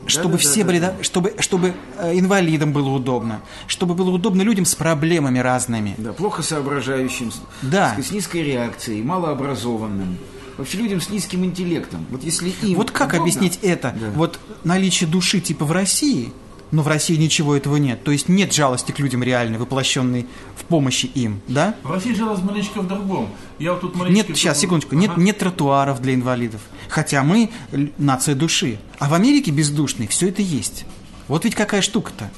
чтобы 0.07 0.33
Да-да-да-да-да. 0.38 0.38
все 0.53 0.64
были, 0.64 0.79
да- 0.81 0.94
чтобы, 1.03 1.35
чтобы 1.40 1.75
э, 1.99 2.18
инвалидам 2.18 2.73
было 2.73 2.88
удобно, 2.88 3.40
чтобы 3.66 3.94
было 3.94 4.11
удобно 4.11 4.42
людям 4.42 4.64
с 4.64 4.75
проблемами 4.75 5.38
разными. 5.38 5.94
Да, 5.99 6.12
плохо 6.12 6.42
соображающим, 6.42 7.31
с- 7.31 7.40
Да. 7.62 7.90
сказать, 7.90 8.07
с 8.07 8.11
низкой 8.11 8.42
реакцией, 8.42 9.03
малообразованным. 9.03 10.16
Вообще 10.57 10.79
людям 10.79 11.01
с 11.01 11.09
низким 11.11 11.44
интеллектом. 11.44 12.05
Вот 12.11 12.25
если 12.25 12.53
им 12.62 12.75
Вот 12.77 12.90
как 12.90 13.11
удобно- 13.11 13.21
объяснить 13.23 13.61
это? 13.62 13.94
Да. 14.01 14.11
Вот 14.16 14.40
наличие 14.64 15.09
души 15.09 15.40
типа 15.40 15.64
в 15.64 15.71
России, 15.71 16.33
но 16.70 16.83
в 16.83 16.88
России 16.88 17.16
ничего 17.16 17.57
этого 17.57 17.76
нет. 17.76 18.02
То 18.04 18.11
есть 18.11 18.28
нет 18.28 18.52
жалости 18.52 18.92
к 18.92 18.98
людям 18.98 19.22
реальной, 19.22 19.59
воплощенной 19.59 20.26
в 20.57 20.64
помощи 20.64 21.07
им, 21.07 21.40
да? 21.48 21.74
В 21.83 21.90
России 21.90 22.14
жалость 22.14 22.42
маленечко 22.42 22.81
в 22.81 22.87
другом. 22.88 23.31
Я 23.59 23.72
вот 23.72 23.81
тут 23.81 23.96
маленечко... 23.96 24.28
Нет, 24.28 24.38
сейчас, 24.38 24.59
секундочку, 24.59 24.94
нет, 24.94 25.11
Ага. 25.12 25.20
нет 25.20 25.38
тротуаров 25.38 26.00
для 26.02 26.14
инвалидов. 26.14 26.61
Хотя 26.88 27.22
мы 27.22 27.50
нация 27.98 28.35
души. 28.35 28.78
А 28.98 29.09
в 29.09 29.14
Америке 29.14 29.50
бездушный 29.50 30.07
все 30.07 30.28
это 30.28 30.42
есть. 30.42 30.85
Вот 31.26 31.44
ведь 31.44 31.54
какая 31.54 31.83
штука-то. 31.83 32.31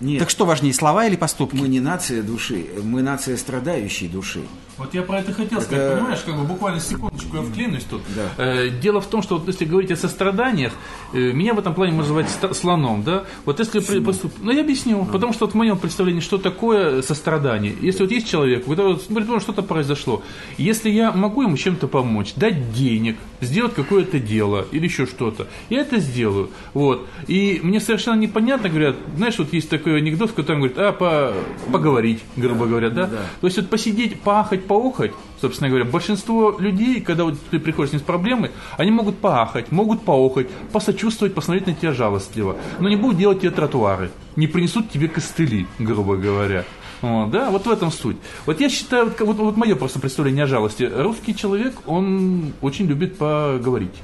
Нет, 0.00 0.20
Так 0.20 0.30
что 0.30 0.46
важнее, 0.46 0.72
слова 0.72 1.06
или 1.06 1.16
поступки? 1.16 1.56
мы 1.56 1.68
не 1.68 1.80
нация 1.80 2.22
души, 2.22 2.66
мы 2.84 3.02
нация 3.02 3.36
страдающей 3.36 4.08
души. 4.08 4.40
Вот 4.76 4.94
я 4.94 5.02
про 5.02 5.18
это 5.18 5.32
хотел 5.32 5.60
сказать, 5.60 5.84
Это- 5.86 5.96
понимаешь, 5.96 6.20
как 6.24 6.36
бы 6.36 6.44
буквально 6.44 6.78
секундочку 6.78 7.36
я 7.36 7.42
вклинусь 7.42 7.82
тут. 7.82 8.00
Да. 8.14 8.28
Э, 8.44 8.68
дело 8.70 9.00
в 9.00 9.06
том, 9.08 9.22
что 9.22 9.36
вот 9.38 9.48
если 9.48 9.64
говорить 9.64 9.90
о 9.90 9.96
состраданиях, 9.96 10.72
э, 11.12 11.18
меня 11.32 11.52
в 11.54 11.58
этом 11.58 11.74
плане 11.74 11.92
можно 11.94 12.14
назвать 12.14 12.30
ста- 12.30 12.54
слоном, 12.54 13.02
да? 13.02 13.24
Вот 13.44 13.58
если 13.58 13.80
при- 13.80 13.98
поступ- 13.98 14.34
Ну, 14.40 14.52
я 14.52 14.60
объясню, 14.60 15.04
потому 15.10 15.32
что 15.32 15.46
вот 15.46 15.54
в 15.54 15.56
моем 15.56 15.78
представлении, 15.78 16.20
что 16.20 16.38
такое 16.38 17.02
сострадание. 17.02 17.74
Если 17.82 18.02
вот 18.04 18.12
есть 18.12 18.28
человек, 18.30 18.68
у 18.68 18.70
которого, 18.70 18.94
предположим, 18.94 19.40
что-то 19.40 19.62
произошло, 19.62 20.22
если 20.58 20.90
я 20.90 21.10
могу 21.10 21.42
ему 21.42 21.56
чем-то 21.56 21.88
помочь, 21.88 22.34
дать 22.36 22.72
денег, 22.72 23.16
сделать 23.40 23.74
какое-то 23.74 24.20
дело 24.20 24.64
или 24.70 24.84
еще 24.84 25.06
что-то, 25.06 25.48
я 25.70 25.80
это 25.80 25.98
сделаю. 25.98 26.50
Вот. 26.72 27.04
И 27.26 27.58
мне 27.64 27.80
совершенно 27.80 28.20
непонятно, 28.20 28.68
говорят, 28.68 28.94
знаешь, 29.16 29.38
вот 29.38 29.52
есть 29.52 29.68
такой 29.68 29.87
анекдот, 29.96 30.30
в 30.30 30.34
котором 30.34 30.60
говорят, 30.60 30.78
а, 30.78 30.92
по- 30.92 31.70
поговорить, 31.72 32.22
грубо 32.36 32.66
говоря, 32.66 32.90
да? 32.90 33.06
да. 33.06 33.18
То 33.40 33.46
есть 33.46 33.56
вот 33.56 33.70
посидеть, 33.70 34.20
поахать, 34.20 34.66
поохать, 34.66 35.12
собственно 35.40 35.68
говоря, 35.68 35.84
большинство 35.84 36.56
людей, 36.58 37.00
когда 37.00 37.24
вот 37.24 37.38
ты 37.50 37.58
приходишь 37.58 37.90
с 37.90 37.92
ним 37.94 38.00
с 38.00 38.04
проблемой, 38.04 38.50
они 38.76 38.90
могут 38.90 39.18
поахать, 39.18 39.72
могут 39.72 40.02
поохать, 40.02 40.48
посочувствовать, 40.72 41.34
посмотреть 41.34 41.66
на 41.66 41.74
тебя 41.74 41.92
жалостливо, 41.92 42.56
но 42.78 42.88
не 42.88 42.96
будут 42.96 43.18
делать 43.18 43.40
тебе 43.40 43.50
тротуары, 43.50 44.10
не 44.36 44.46
принесут 44.46 44.90
тебе 44.90 45.08
костыли, 45.08 45.66
грубо 45.78 46.16
говоря. 46.16 46.64
Вот, 47.00 47.30
да, 47.30 47.50
вот 47.50 47.64
в 47.66 47.70
этом 47.70 47.92
суть. 47.92 48.16
Вот 48.44 48.60
я 48.60 48.68
считаю, 48.68 49.06
вот, 49.06 49.20
вот, 49.20 49.36
вот 49.36 49.56
мое 49.56 49.76
просто 49.76 50.00
представление 50.00 50.44
о 50.44 50.46
жалости. 50.48 50.82
Русский 50.82 51.34
человек, 51.34 51.76
он 51.86 52.52
очень 52.60 52.86
любит 52.86 53.18
поговорить 53.18 53.94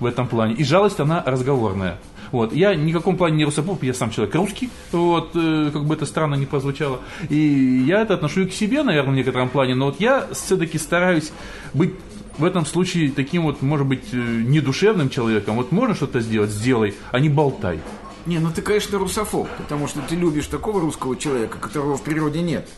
в 0.00 0.06
этом 0.06 0.26
плане. 0.26 0.54
И 0.54 0.64
жалость, 0.64 0.98
она 0.98 1.22
разговорная. 1.24 1.98
Вот. 2.32 2.52
Я 2.52 2.74
ни 2.74 2.92
в 2.92 2.96
каком 2.96 3.16
плане 3.16 3.36
не 3.36 3.44
русофоб, 3.44 3.82
я 3.82 3.94
сам 3.94 4.10
человек 4.10 4.34
русский, 4.34 4.70
вот, 4.92 5.30
э, 5.34 5.70
как 5.72 5.84
бы 5.84 5.94
это 5.94 6.06
странно 6.06 6.34
не 6.34 6.46
прозвучало. 6.46 7.00
И 7.28 7.84
я 7.86 8.02
это 8.02 8.14
отношу 8.14 8.42
и 8.42 8.46
к 8.46 8.52
себе, 8.52 8.82
наверное, 8.82 9.12
в 9.12 9.16
некотором 9.16 9.48
плане, 9.48 9.74
но 9.74 9.86
вот 9.86 10.00
я 10.00 10.26
все-таки 10.32 10.78
стараюсь 10.78 11.32
быть 11.74 11.94
в 12.38 12.44
этом 12.44 12.64
случае 12.64 13.10
таким 13.10 13.42
вот, 13.42 13.62
может 13.62 13.86
быть, 13.86 14.04
э, 14.12 14.16
недушевным 14.16 15.10
человеком. 15.10 15.56
Вот 15.56 15.72
можно 15.72 15.94
что-то 15.94 16.20
сделать, 16.20 16.50
сделай, 16.50 16.94
а 17.10 17.20
не 17.20 17.28
болтай. 17.28 17.80
Не, 18.26 18.38
ну 18.38 18.50
ты, 18.50 18.62
конечно, 18.62 18.98
русофоб, 18.98 19.48
потому 19.58 19.88
что 19.88 20.00
ты 20.00 20.14
любишь 20.14 20.46
такого 20.46 20.80
русского 20.80 21.16
человека, 21.16 21.58
которого 21.58 21.96
в 21.96 22.02
природе 22.02 22.42
нет. 22.42 22.68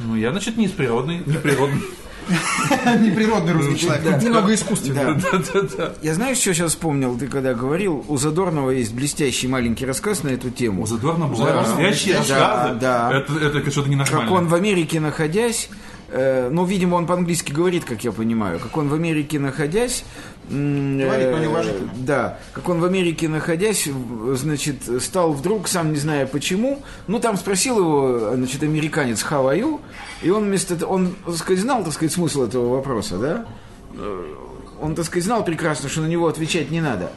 Ну, 0.00 0.16
я, 0.16 0.30
значит, 0.30 0.56
не 0.56 0.66
из 0.66 0.72
природный, 0.72 1.22
не 1.24 1.36
природный. 1.38 1.82
Неприродный 3.00 3.52
русский 3.52 3.78
человек, 3.78 4.22
немного 4.22 4.54
искусственный. 4.54 5.20
Да. 5.76 5.92
Я 6.02 6.14
знаю, 6.14 6.34
что 6.34 6.54
сейчас 6.54 6.72
вспомнил, 6.72 7.16
ты 7.18 7.26
когда 7.26 7.54
говорил, 7.54 8.04
у 8.08 8.16
Задорнова 8.16 8.70
есть 8.70 8.94
блестящий 8.94 9.48
маленький 9.48 9.86
рассказ 9.86 10.22
на 10.22 10.28
эту 10.28 10.50
тему. 10.50 10.82
У 10.82 10.86
Задорнова 10.86 11.34
была 11.34 11.54
настоящая 11.54 12.20
Да, 12.28 12.76
да. 12.80 13.12
Это, 13.12 13.32
это 13.38 13.70
что-то 13.70 13.88
Как 13.88 13.90
ненормально. 13.90 14.32
он 14.32 14.46
в 14.46 14.54
Америке 14.54 15.00
находясь, 15.00 15.68
э, 16.10 16.48
ну, 16.50 16.64
видимо, 16.64 16.96
он 16.96 17.06
по-английски 17.06 17.52
говорит, 17.52 17.84
как 17.84 18.04
я 18.04 18.12
понимаю, 18.12 18.58
как 18.60 18.76
он 18.76 18.88
в 18.88 18.94
Америке 18.94 19.38
находясь... 19.38 20.04
м, 20.52 20.98
Говорит, 20.98 21.30
но 21.30 21.36
э, 21.38 21.40
неуважительно. 21.40 21.90
Да, 21.96 22.38
как 22.52 22.68
он 22.68 22.80
в 22.80 22.84
Америке 22.84 23.28
находясь, 23.28 23.88
значит, 24.34 24.76
стал 25.00 25.32
вдруг, 25.32 25.68
сам 25.68 25.92
не 25.92 25.98
зная 25.98 26.26
почему, 26.26 26.82
ну, 27.06 27.18
там 27.18 27.36
спросил 27.36 27.78
его, 27.78 28.32
значит, 28.34 28.62
американец, 28.62 29.24
how 29.28 29.46
are 29.52 29.58
you? 29.58 29.80
И 30.22 30.30
он 30.30 30.44
вместо 30.44 30.76
того, 30.76 30.94
он, 30.94 31.14
так 31.26 31.36
сказать, 31.36 31.60
знал, 31.62 31.82
так 31.84 31.92
сказать, 31.92 32.12
смысл 32.12 32.44
этого 32.44 32.76
вопроса, 32.76 33.18
да? 33.18 33.46
Э, 33.94 34.24
Он, 34.80 34.94
так 34.94 35.04
сказать, 35.04 35.24
знал 35.24 35.44
прекрасно, 35.44 35.88
что 35.88 36.00
на 36.00 36.06
него 36.08 36.26
отвечать 36.26 36.70
не 36.70 36.80
надо. 36.80 37.12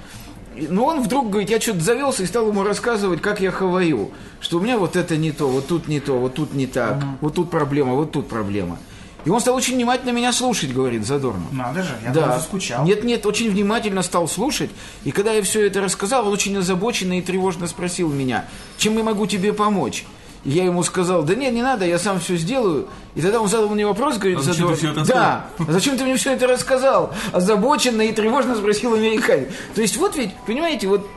Но 0.70 0.86
он 0.86 1.02
вдруг 1.04 1.30
говорит, 1.30 1.50
я 1.50 1.60
что-то 1.60 1.82
завелся 1.82 2.24
и 2.24 2.26
стал 2.28 2.48
ему 2.48 2.64
рассказывать, 2.64 3.22
как 3.22 3.42
я 3.42 3.52
хаваю. 3.52 4.12
Что 4.40 4.58
у 4.58 4.62
меня 4.62 4.78
вот 4.78 4.96
это 4.96 5.18
не 5.18 5.32
то, 5.32 5.50
вот 5.50 5.68
тут 5.68 5.88
не 5.88 6.00
то, 6.00 6.18
вот 6.18 6.36
тут 6.36 6.54
не 6.54 6.68
так, 6.68 7.04
вот 7.22 7.34
тут 7.34 7.50
проблема, 7.50 7.94
вот 7.96 8.12
тут 8.12 8.30
проблема. 8.30 8.78
И 9.26 9.30
он 9.30 9.40
стал 9.40 9.56
очень 9.56 9.76
внимательно 9.76 10.12
меня 10.12 10.32
слушать, 10.32 10.72
говорит 10.72 11.06
Задорнов. 11.06 11.52
Надо 11.52 11.82
же, 11.84 11.96
я 12.04 12.12
Да. 12.12 12.38
заскучал. 12.38 12.86
Нет, 12.86 13.04
нет, 13.04 13.26
очень 13.26 13.50
внимательно 13.50 14.04
стал 14.04 14.28
слушать. 14.28 14.70
И 15.04 15.12
когда 15.12 15.34
я 15.34 15.42
все 15.42 15.66
это 15.66 15.82
рассказал, 15.82 16.28
он 16.28 16.34
очень 16.34 16.56
озабоченно 16.58 17.18
и 17.18 17.22
тревожно 17.22 17.68
спросил 17.68 18.10
меня, 18.10 18.46
чем 18.78 18.96
я 18.98 19.04
могу 19.04 19.26
тебе 19.26 19.52
помочь? 19.52 20.06
И 20.44 20.52
я 20.52 20.64
ему 20.66 20.84
сказал, 20.84 21.24
да 21.24 21.34
нет, 21.34 21.54
не 21.54 21.64
надо, 21.64 21.88
я 21.88 21.98
сам 21.98 22.20
все 22.20 22.38
сделаю. 22.38 22.88
И 23.16 23.22
тогда 23.22 23.42
он 23.42 23.48
задал 23.48 23.70
мне 23.70 23.88
вопрос, 23.88 24.18
говорит, 24.18 24.38
А 24.38 24.42
зачем 24.44 24.68
ты 24.68 24.76
всё 24.76 24.92
это 24.92 25.04
да, 25.06 25.48
а 25.58 25.72
зачем 25.72 25.98
ты 25.98 26.04
мне 26.04 26.18
все 26.18 26.34
это 26.34 26.46
рассказал? 26.46 27.12
Озабоченно 27.32 28.04
и 28.04 28.12
тревожно 28.12 28.56
спросил 28.56 28.94
американец. 28.94 29.48
То 29.74 29.82
есть 29.82 29.98
вот 29.98 30.16
ведь, 30.16 30.36
понимаете, 30.46 30.88
вот, 30.88 31.08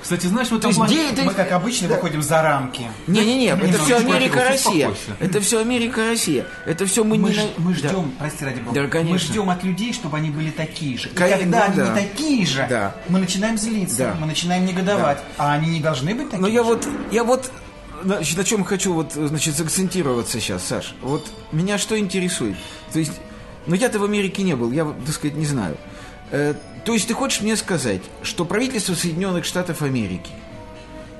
Кстати, 0.00 0.26
знаешь, 0.26 0.48
в 0.48 0.52
этом 0.52 0.60
то 0.60 0.68
есть, 0.68 0.78
плане... 0.78 0.94
где 0.94 1.12
это... 1.12 1.22
Мы, 1.22 1.34
как 1.34 1.52
обычно, 1.52 1.88
выходим 1.88 2.22
за 2.22 2.42
рамки. 2.42 2.82
Не-не-не, 3.06 3.48
это 3.48 3.62
Немножко 3.64 3.84
все 3.84 3.96
Америка, 3.96 4.44
Россия. 4.44 4.90
Это 5.20 5.40
все 5.40 5.60
Америка, 5.60 6.06
Россия. 6.08 6.46
Это 6.66 6.86
все 6.86 7.04
мы, 7.04 7.16
не... 7.18 7.38
мы 7.58 7.74
ждем, 7.74 8.12
прости 8.18 8.44
ради 8.44 8.60
бога, 8.60 9.02
мы 9.02 9.18
ждем 9.18 9.50
от 9.50 9.64
людей, 9.64 9.92
чтобы 9.92 10.16
они 10.16 10.30
были 10.30 10.50
такие 10.50 10.98
же. 10.98 11.08
Когда 11.10 11.64
они 11.64 11.76
да. 11.76 11.88
не 11.88 12.00
такие 12.00 12.46
же, 12.46 12.92
мы 13.08 13.18
начинаем 13.18 13.58
злиться, 13.58 14.14
мы 14.20 14.26
начинаем 14.26 14.64
негодовать. 14.66 15.18
А 15.36 15.52
они 15.52 15.68
не 15.68 15.80
должны 15.80 16.14
быть 16.14 16.30
такими 16.30 16.42
Но 16.42 16.48
я 16.48 16.62
вот, 16.62 16.86
я 17.10 17.24
вот, 17.24 17.50
значит, 18.02 18.36
на 18.36 18.44
чем 18.44 18.64
хочу 18.64 18.92
вот, 18.92 19.12
значит, 19.12 19.56
сакцентироваться 19.56 20.40
сейчас, 20.40 20.64
Саш. 20.64 20.94
Вот 21.02 21.26
меня 21.52 21.78
что 21.78 21.98
интересует? 21.98 22.56
То 22.92 22.98
есть, 22.98 23.12
ну 23.66 23.74
я-то 23.74 23.98
в 23.98 24.04
Америке 24.04 24.42
не 24.42 24.56
был, 24.56 24.72
я, 24.72 24.84
вот, 24.84 25.04
так 25.04 25.14
сказать, 25.14 25.36
не 25.36 25.46
знаю. 25.46 25.76
То 26.88 26.94
есть 26.94 27.06
ты 27.06 27.12
хочешь 27.12 27.42
мне 27.42 27.54
сказать, 27.54 28.00
что 28.22 28.46
правительство 28.46 28.94
Соединенных 28.94 29.44
Штатов 29.44 29.82
Америки 29.82 30.30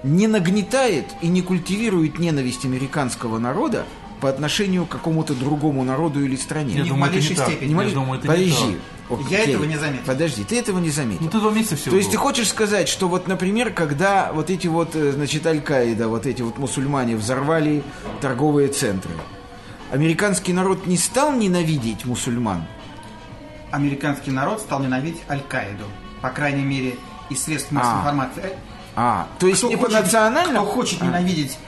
не 0.03 0.27
нагнетает 0.27 1.05
и 1.21 1.29
не 1.29 1.43
культивирует 1.43 2.19
ненависть 2.19 2.65
американского 2.65 3.39
народа 3.39 3.85
по 4.23 4.31
отношению 4.31 4.87
к 4.87 4.89
какому-то 4.89 5.35
другому 5.35 5.85
народу 5.85 6.25
или 6.25 6.37
стране? 6.37 6.73
Я 6.77 6.85
в 6.85 6.89
думаю, 6.89 7.03
это 7.03 7.11
малейшей 7.11 7.31
не 7.33 7.37
так. 7.37 7.47
степени. 7.49 7.67
Не 7.69 7.73
Я 7.73 7.77
моли- 7.77 7.93
думаю, 7.93 8.19
это 8.19 8.29
не 8.29 8.45
Подожди. 8.51 8.79
Я 9.11 9.15
Окей. 9.15 9.39
этого 9.55 9.65
не 9.65 9.77
заметил. 9.77 10.05
Подожди, 10.07 10.45
ты 10.45 10.59
этого 10.59 10.79
не 10.79 10.89
заметил. 10.89 11.25
Ну, 11.25 11.31
ты 11.31 11.39
два 11.39 11.53
месяца 11.53 11.77
всего 11.77 11.91
То 11.91 11.97
есть 11.99 12.11
ты 12.11 12.17
хочешь 12.17 12.49
сказать, 12.49 12.89
что 12.89 13.07
вот, 13.07 13.29
например, 13.29 13.71
когда 13.71 14.33
вот 14.33 14.49
эти 14.49 14.69
вот, 14.69 14.97
э, 14.97 15.13
значит, 15.13 15.47
Аль-Каида, 15.47 16.09
вот 16.09 16.25
эти 16.25 16.41
вот 16.41 16.57
мусульмане 16.57 17.15
взорвали 17.17 17.83
торговые 18.23 18.69
центры, 18.69 19.13
американский 19.91 20.55
народ 20.55 20.87
не 20.87 20.97
стал 20.97 21.33
ненавидеть 21.35 22.07
мусульман? 22.07 22.65
Американский 23.71 24.31
народ 24.31 24.61
стал 24.61 24.81
ненавидеть 24.81 25.23
Аль-Каиду. 25.29 25.85
По 26.23 26.31
крайней 26.31 26.63
мере, 26.65 26.97
из 27.31 27.43
средств 27.45 27.71
массовой 27.73 27.97
А. 27.97 28.01
информации. 28.01 28.43
Э, 28.45 28.55
А, 28.97 29.27
то 29.39 29.47
есть 29.47 29.61
кто 29.61 29.69
не 29.69 29.77
по 29.77 29.85
хочет- 29.85 30.01
национально? 30.01 30.61
Кто 30.63 30.65
хочет 30.71 31.03
ненавидеть 31.03 31.59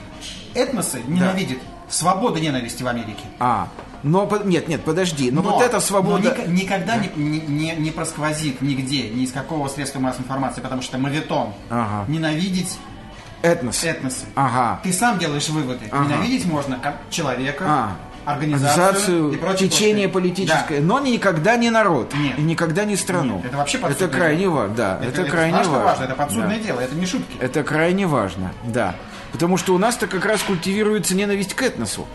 этносы, 0.53 1.01
ненавидит. 1.07 1.59
Свобода 1.89 2.39
ненависти 2.39 2.83
в 2.83 2.87
Америке. 2.87 3.23
А, 3.37 3.67
но, 4.01 4.25
по- 4.25 4.41
нет, 4.43 4.69
нет, 4.69 4.81
подожди, 4.85 5.29
но, 5.29 5.41
вот 5.41 5.61
эта 5.61 5.81
свобода... 5.81 6.23
но 6.23 6.29
ника- 6.29 6.47
никогда 6.49 6.95
не, 6.95 7.09
не, 7.17 7.39
не- 7.41 7.75
не 7.75 7.91
просквозит 7.91 8.61
нигде, 8.61 9.09
ни 9.09 9.23
из 9.23 9.33
какого 9.33 9.67
средства 9.67 9.99
массовой 9.99 10.23
информации, 10.23 10.61
потому 10.61 10.81
что 10.81 10.97
мавитон. 10.97 11.53
Ага. 11.69 12.05
Ненавидеть 12.09 12.77
Этнос. 13.41 13.83
этносы. 13.83 14.25
Ага. 14.35 14.79
Ты 14.83 14.93
сам 14.93 15.19
делаешь 15.19 15.49
выводы. 15.49 15.85
Ага. 15.91 16.05
Ненавидеть 16.05 16.45
можно 16.45 16.77
как 16.79 16.95
человека, 17.09 17.65
А, 17.67 17.91
организацию, 18.25 18.83
организацию, 18.85 19.31
и 19.33 19.37
прочее. 19.37 19.69
течение 19.69 20.07
прочее. 20.09 20.33
политическое, 20.33 20.79
Да. 20.79 20.85
но 20.85 20.99
никогда 20.99 21.55
не 21.57 21.69
народ, 21.69 22.13
Нет. 22.13 22.37
и 22.39 22.41
никогда 22.41 22.85
не 22.85 22.95
страну. 22.95 23.37
Нет, 23.37 23.45
это 23.45 23.57
вообще 23.57 23.77
Это 23.79 24.07
крайне 24.07 24.49
важно, 24.49 24.75
да, 24.75 24.99
это, 25.01 25.23
крайне 25.25 25.53
страшно 25.53 25.71
важно. 25.73 25.85
важно, 25.85 26.03
это 26.05 26.15
подсудное 26.15 26.57
Да. 26.57 26.63
дело, 26.63 26.79
это 26.79 26.95
не 26.95 27.05
шутки. 27.05 27.37
Это 27.39 27.63
крайне 27.63 28.07
важно, 28.07 28.51
да. 28.63 28.95
Потому 29.31 29.57
что 29.57 29.73
у 29.73 29.77
нас-то 29.77 30.07
как 30.07 30.25
раз 30.25 30.41
культивируется 30.43 31.15
ненависть 31.15 31.53
к 31.53 31.61
этносу. 31.63 32.05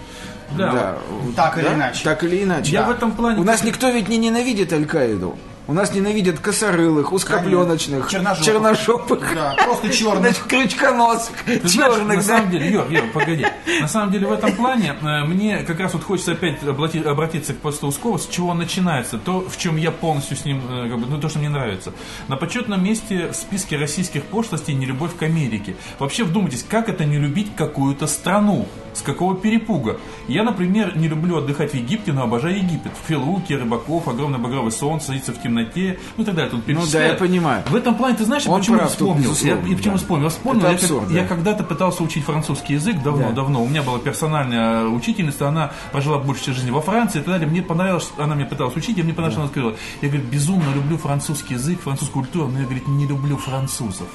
Да, 0.56 0.96
Так 1.34 1.58
или 1.58 1.64
Да? 1.64 1.74
иначе. 1.74 2.04
Так 2.04 2.22
или 2.22 2.42
иначе. 2.44 2.70
Я 2.72 2.82
Да. 2.82 2.88
в 2.88 2.90
этом 2.92 3.12
плане 3.12 3.40
У 3.40 3.44
нас 3.44 3.64
никто 3.64 3.88
ведь 3.90 4.08
не 4.08 4.16
ненавидит 4.16 4.72
Аль-Каиду. 4.72 5.36
У 5.68 5.72
нас 5.72 5.92
ненавидят 5.92 6.38
косорылых, 6.38 7.12
узкопленочных, 7.12 8.08
Черножопых. 8.08 8.46
черножопых, 8.46 9.34
Да, 9.34 9.56
просто 9.64 9.88
черных. 9.92 10.46
крючконосых, 10.46 11.42
Ты 11.44 11.66
знаешь, 11.68 11.94
черных. 11.94 12.08
на 12.08 12.14
да. 12.16 12.22
самом 12.22 12.50
деле, 12.52 12.70
Юр, 12.70 12.86
Юр, 12.88 13.04
погоди. 13.12 13.46
На 13.80 13.88
самом 13.88 14.12
деле 14.12 14.28
в 14.28 14.32
этом 14.32 14.52
плане 14.52 14.94
э, 15.02 15.24
мне 15.24 15.64
как 15.64 15.80
раз 15.80 15.92
вот 15.94 16.04
хочется 16.04 16.32
опять 16.32 16.62
обратиться 16.62 17.52
к 17.52 17.56
посту 17.58 17.88
Ускова, 17.88 18.16
с 18.18 18.28
чего 18.28 18.50
он 18.50 18.58
начинается, 18.58 19.18
то, 19.18 19.40
в 19.40 19.56
чем 19.58 19.76
я 19.76 19.90
полностью 19.90 20.36
с 20.36 20.44
ним, 20.44 20.62
э, 20.70 20.88
как 20.88 21.00
бы, 21.00 21.06
ну, 21.08 21.18
то, 21.20 21.28
что 21.28 21.40
мне 21.40 21.48
нравится. 21.48 21.92
На 22.28 22.36
почетном 22.36 22.84
месте 22.84 23.32
в 23.32 23.34
списке 23.34 23.76
российских 23.76 24.22
пошлостей 24.22 24.72
не 24.74 24.86
любовь 24.86 25.16
к 25.16 25.22
Америке. 25.24 25.74
Вообще 25.98 26.22
вдумайтесь, 26.22 26.62
как 26.62 26.88
это 26.88 27.04
не 27.04 27.18
любить 27.18 27.56
какую-то 27.56 28.06
страну? 28.06 28.68
С 28.94 29.02
какого 29.02 29.34
перепуга? 29.36 29.98
Я, 30.26 30.42
например, 30.42 30.96
не 30.96 31.06
люблю 31.06 31.36
отдыхать 31.36 31.72
в 31.72 31.74
Египте, 31.74 32.12
но 32.14 32.22
обожаю 32.22 32.56
Египет. 32.56 32.92
Филуки, 33.06 33.52
рыбаков, 33.52 34.08
огромное 34.08 34.38
багровое 34.38 34.70
солнце, 34.70 35.08
садиться 35.08 35.32
в 35.34 35.38
темноте, 35.64 35.98
ну 36.16 36.22
и 36.22 36.26
так 36.26 36.34
далее. 36.34 36.50
Тут 36.50 36.66
Ну 36.68 36.82
да, 36.92 37.04
я 37.06 37.14
понимаю. 37.14 37.62
В 37.68 37.74
этом 37.74 37.94
плане, 37.94 38.16
ты 38.16 38.24
знаешь, 38.24 38.46
Он 38.46 38.60
почему 38.60 38.76
прав 38.78 38.90
я 38.90 38.96
тут, 38.96 39.08
вспомнил? 39.08 39.34
Я- 39.64 39.70
и 39.72 39.74
почему 39.74 39.94
да. 39.94 39.98
вспомнил? 39.98 40.24
Я 40.24 40.30
вспомнил, 40.30 40.60
Это 40.62 40.70
я, 40.72 40.74
как- 40.76 40.82
абсурд, 40.84 41.10
я 41.10 41.22
да. 41.22 41.28
когда-то 41.28 41.64
пытался 41.64 42.02
учить 42.02 42.24
французский 42.24 42.74
язык 42.74 43.02
давно-давно. 43.02 43.62
У 43.62 43.68
меня 43.68 43.82
была 43.82 43.98
персональная 43.98 44.84
учительница, 44.86 45.48
она 45.48 45.72
прожила 45.92 46.18
больше 46.18 46.44
часть 46.46 46.58
жизни 46.58 46.70
во 46.70 46.80
Франции 46.80 47.18
и 47.18 47.22
так 47.22 47.34
далее. 47.34 47.48
Мне 47.48 47.62
понравилось, 47.62 48.10
она 48.18 48.34
мне 48.34 48.44
пыталась 48.44 48.76
учить, 48.76 48.98
и 48.98 49.02
мне 49.02 49.12
понравилось, 49.12 49.34
что 49.34 49.42
она 49.42 49.50
сказала. 49.50 49.74
Я, 50.02 50.08
говорит, 50.08 50.26
безумно 50.28 50.72
люблю 50.74 50.96
французский 50.98 51.54
язык, 51.54 51.80
французскую 51.82 52.24
культуру, 52.24 52.48
но 52.48 52.58
я, 52.60 52.64
говорит, 52.64 52.86
не 52.88 53.06
люблю 53.06 53.36
французов. 53.36 54.08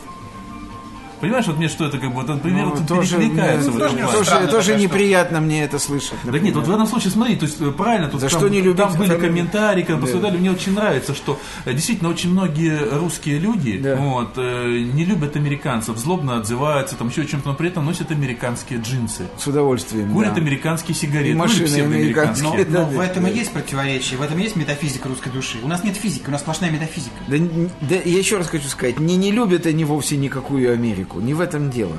Понимаешь, 1.22 1.46
вот 1.48 1.58
мне 1.58 1.68
что 1.70 1.86
это 1.86 1.98
как 2.00 2.10
бы, 2.10 2.16
вот, 2.16 2.28
например, 2.28 2.66
Ну, 2.66 2.76
вот 2.76 2.88
тоже, 2.88 3.18
перекликается 3.18 3.70
мне- 3.72 3.80
в 3.80 3.84
этом 3.84 3.98
тоже 3.98 4.12
тоже, 4.12 4.26
странно 4.26 4.48
тоже 4.48 4.76
неприятно 4.76 5.40
мне 5.42 5.64
это 5.64 5.80
слышать. 5.80 6.14
Да 6.24 6.38
нет, 6.40 6.56
вот 6.56 6.68
в 6.68 6.72
этом 6.72 6.88
случае, 6.88 7.12
смотри, 7.12 7.36
то 7.36 7.46
есть 7.46 7.62
э, 7.62 7.72
правильно, 7.72 8.08
тут 8.10 8.22
За 8.22 8.30
там, 8.30 8.40
что 8.40 8.50
не 8.50 8.62
любить 8.62 8.78
там 8.78 8.94
были 8.98 9.16
комментарии, 9.18 9.84
когда 9.84 10.02
Да. 10.02 10.08
посмотрели, 10.08 10.38
мне 10.38 10.52
очень 10.52 10.74
нравится, 10.74 11.14
что 11.14 11.40
э, 11.66 11.74
действительно 11.74 12.10
очень 12.10 12.32
многие 12.32 12.78
русские 12.98 13.38
люди 13.40 13.78
Да. 13.78 13.96
вот, 13.96 14.34
э, 14.38 14.80
не 14.94 15.06
любят 15.06 15.36
американцев, 15.36 15.98
злобно 15.98 16.38
отзываются, 16.38 16.96
там 16.96 17.10
еще 17.10 17.26
чем-то, 17.26 17.50
но 17.50 17.56
при 17.56 17.68
этом 17.70 17.86
носят 17.86 18.12
американские 18.12 18.80
джинсы, 18.80 19.28
С 19.38 19.46
удовольствием. 19.48 20.12
курят 20.12 20.34
да. 20.34 20.42
американские 20.42 20.96
сигареты, 20.96 21.30
И 21.30 21.34
ну, 21.34 21.40
машины 21.40 21.60
или 21.64 21.68
псевдоамериканские. 21.68 22.44
Но, 22.44 22.54
американские. 22.54 22.80
но 22.80 22.86
Да, 22.86 22.86
в 22.92 22.98
да. 22.98 23.06
этом 23.06 23.28
и 23.28 23.32
есть 23.32 23.52
противоречие, 23.54 24.18
в 24.18 24.22
этом 24.24 24.40
и 24.40 24.44
есть 24.44 24.56
метафизика 24.56 25.08
русской 25.08 25.30
души. 25.30 25.58
У 25.64 25.68
нас 25.68 25.84
нет 25.84 25.96
физики, 25.96 26.24
у 26.28 26.32
нас 26.32 26.42
сплошная 26.42 26.72
метафизика. 26.72 27.16
Да, 27.28 27.38
да, 27.82 27.96
я 27.96 28.18
еще 28.18 28.38
раз 28.38 28.48
хочу 28.48 28.68
сказать, 28.68 29.00
не, 29.00 29.16
не 29.18 29.32
любят 29.32 29.66
они 29.66 29.86
вовсе 29.86 30.18
никакую 30.18 30.72
Америку, 30.74 31.11
не 31.20 31.34
в 31.34 31.42
этом 31.42 31.70
дело. 31.70 31.98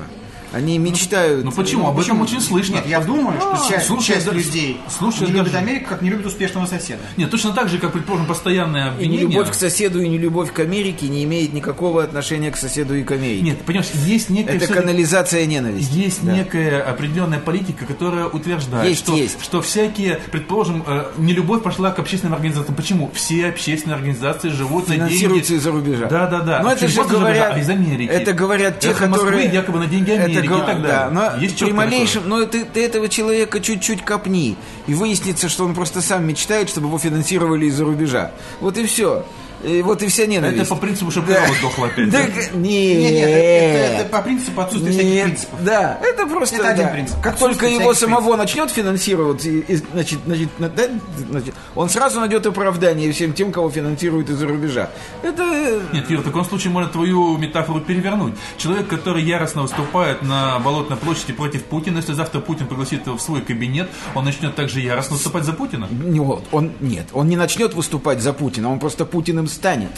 Они 0.53 0.77
мечтают... 0.77 1.43
Ну 1.43 1.51
почему? 1.51 1.87
Об 1.87 1.99
этом 1.99 2.21
очень 2.21 2.39
слышно. 2.39 2.75
Нет, 2.75 2.85
я 2.87 2.99
думаю, 3.01 3.39
что 3.39 3.53
А, 3.53 3.69
часть, 3.69 3.87
слушай, 3.87 4.13
часть 4.13 4.25
да- 4.27 4.31
людей 4.31 4.79
слушай, 4.89 5.21
не 5.27 5.33
любит 5.33 5.45
даже- 5.51 5.57
Америку, 5.57 5.89
как 5.89 6.01
не 6.01 6.09
любит 6.09 6.25
успешного 6.25 6.65
соседа. 6.65 7.01
Нет, 7.17 7.29
точно 7.31 7.51
так 7.53 7.69
же, 7.69 7.77
как, 7.79 7.91
предположим, 7.91 8.27
постоянное 8.27 8.85
И 8.85 8.89
обвинение... 8.89 9.25
нелюбовь 9.27 9.51
к 9.51 9.53
соседу, 9.55 10.01
и 10.01 10.07
нелюбовь 10.07 10.51
к 10.53 10.59
Америке 10.59 11.07
не 11.07 11.23
имеет 11.23 11.53
никакого 11.53 12.03
отношения 12.03 12.51
к 12.51 12.57
соседу 12.57 12.95
и 12.95 13.03
к 13.03 13.11
Америке. 13.11 13.41
Нет, 13.43 13.61
понимаешь, 13.61 13.89
есть 14.05 14.29
некая... 14.29 14.57
Это 14.57 14.67
канализация 14.67 15.45
ненависти. 15.45 15.93
Есть 15.97 16.23
Да. 16.23 16.33
некая 16.35 16.81
определенная 16.83 17.39
политика, 17.39 17.85
которая 17.85 18.27
утверждает, 18.27 18.87
Есть, 18.89 18.99
что, 19.03 19.15
есть. 19.15 19.43
что 19.43 19.61
всякие, 19.61 20.19
предположим, 20.31 20.83
э, 20.85 21.05
нелюбовь 21.17 21.63
пошла 21.63 21.91
к 21.91 21.99
общественным 21.99 22.35
организациям. 22.35 22.75
Почему? 22.75 23.09
Все 23.13 23.47
общественные 23.47 23.95
организации 23.95 24.49
живут 24.49 24.87
на 24.87 24.95
Финансируются 24.95 25.49
деньги... 25.49 25.59
из-за 25.61 25.71
рубежа. 25.71 26.05
Да, 26.07 26.27
да, 26.27 26.39
да. 26.41 26.61
Но 26.61 26.71
это 26.71 26.85
Причем 26.85 26.93
же 27.03 27.09
не 27.09 27.15
говорят, 27.15 27.47
рубежа, 27.49 27.53
а 27.55 27.59
из 27.59 27.69
Америки. 27.69 28.09
Это 28.11 28.33
говорят 28.33 28.79
те, 28.79 28.89
Эхо 28.91 29.07
Москвы 29.07 29.25
которые... 29.31 29.49
якобы 29.51 29.79
на 29.79 29.87
деньги 29.87 30.11
Америки 30.11 30.37
го- 30.39 30.42
и 30.45 30.65
так 30.65 30.81
далее. 30.81 30.87
Да, 30.87 31.09
но 31.09 31.41
Есть 31.41 31.59
при 31.59 31.71
малейшем... 31.71 32.27
Но 32.27 32.45
ты, 32.45 32.65
ты 32.65 32.85
этого 32.85 33.09
человека 33.09 33.59
чуть-чуть 33.59 34.03
копни, 34.03 34.55
и 34.87 34.93
выяснится, 34.93 35.49
что 35.49 35.65
он 35.65 35.73
просто 35.73 36.01
сам 36.01 36.25
мечтает, 36.25 36.69
чтобы 36.69 36.87
его 36.87 36.97
финансировали 36.99 37.65
из-за 37.65 37.85
рубежа. 37.85 38.31
Вот 38.59 38.77
и 38.77 38.85
все. 38.85 39.25
И 39.63 39.81
вот 39.81 40.01
и 40.03 40.07
вся 40.07 40.25
ненависть. 40.25 40.61
Это 40.63 40.69
по 40.69 40.75
принципу, 40.81 41.11
чтобы 41.11 41.27
корова 41.33 41.53
сдохла 41.55 41.87
опять. 41.87 42.09
Да, 42.09 42.19
да? 42.19 42.25
Нет, 42.25 42.53
нет, 42.53 43.11
нет, 43.13 43.29
это, 43.29 44.01
это 44.01 44.09
по 44.09 44.21
принципу 44.21 44.61
отсутствия 44.61 44.91
всяких 44.91 45.13
Нет, 45.13 45.25
принципов. 45.25 45.63
да, 45.63 45.97
это 46.01 46.27
просто 46.27 46.55
Это 46.57 46.69
один 46.69 46.85
да. 46.85 46.91
принцип. 46.91 47.21
Как 47.21 47.37
только 47.37 47.65
его 47.67 47.93
всяких 47.93 47.97
самого 47.99 48.35
начнет 48.35 48.69
финансировать, 48.71 49.45
и- 49.45 49.59
и, 49.59 49.75
значит, 49.75 50.19
значит, 50.25 50.49
на- 50.59 50.69
да, 50.69 50.83
значит, 51.29 51.53
он 51.75 51.89
сразу 51.89 52.19
найдет 52.19 52.45
оправдание 52.45 53.11
всем 53.13 53.33
тем, 53.33 53.51
кого 53.51 53.69
финансируют 53.69 54.29
из-за 54.29 54.47
рубежа. 54.47 54.89
Это 55.21 55.43
э, 55.43 55.79
Нет, 55.93 56.09
Юр, 56.09 56.21
в 56.21 56.23
таком 56.25 56.43
случае 56.45 56.71
можно 56.73 56.89
твою 56.89 57.37
метафору 57.37 57.79
перевернуть. 57.79 58.33
Человек, 58.57 58.87
который 58.87 59.23
яростно 59.23 59.61
выступает 59.61 60.21
на 60.23 60.59
Болотной 60.59 60.97
площади 60.97 61.33
против 61.33 61.63
Путина, 61.63 61.97
если 61.97 62.13
завтра 62.13 62.39
Путин 62.41 62.67
пригласит 62.67 63.05
его 63.07 63.17
в 63.17 63.21
свой 63.21 63.41
кабинет, 63.41 63.89
он 64.15 64.25
начнет 64.25 64.55
также 64.55 64.81
яростно 64.81 65.15
выступать 65.15 65.43
за 65.45 65.53
Путина. 65.53 65.87
не 65.89 66.19
вот, 66.19 66.43
он 66.51 66.71
нет, 66.81 67.05
он 67.13 67.27
не 67.29 67.37
начнет 67.37 67.73
выступать 67.73 68.21
за 68.21 68.33
Путина, 68.33 68.71
он 68.71 68.79
просто 68.79 69.05
Путиным 69.05 69.47
станет. 69.53 69.91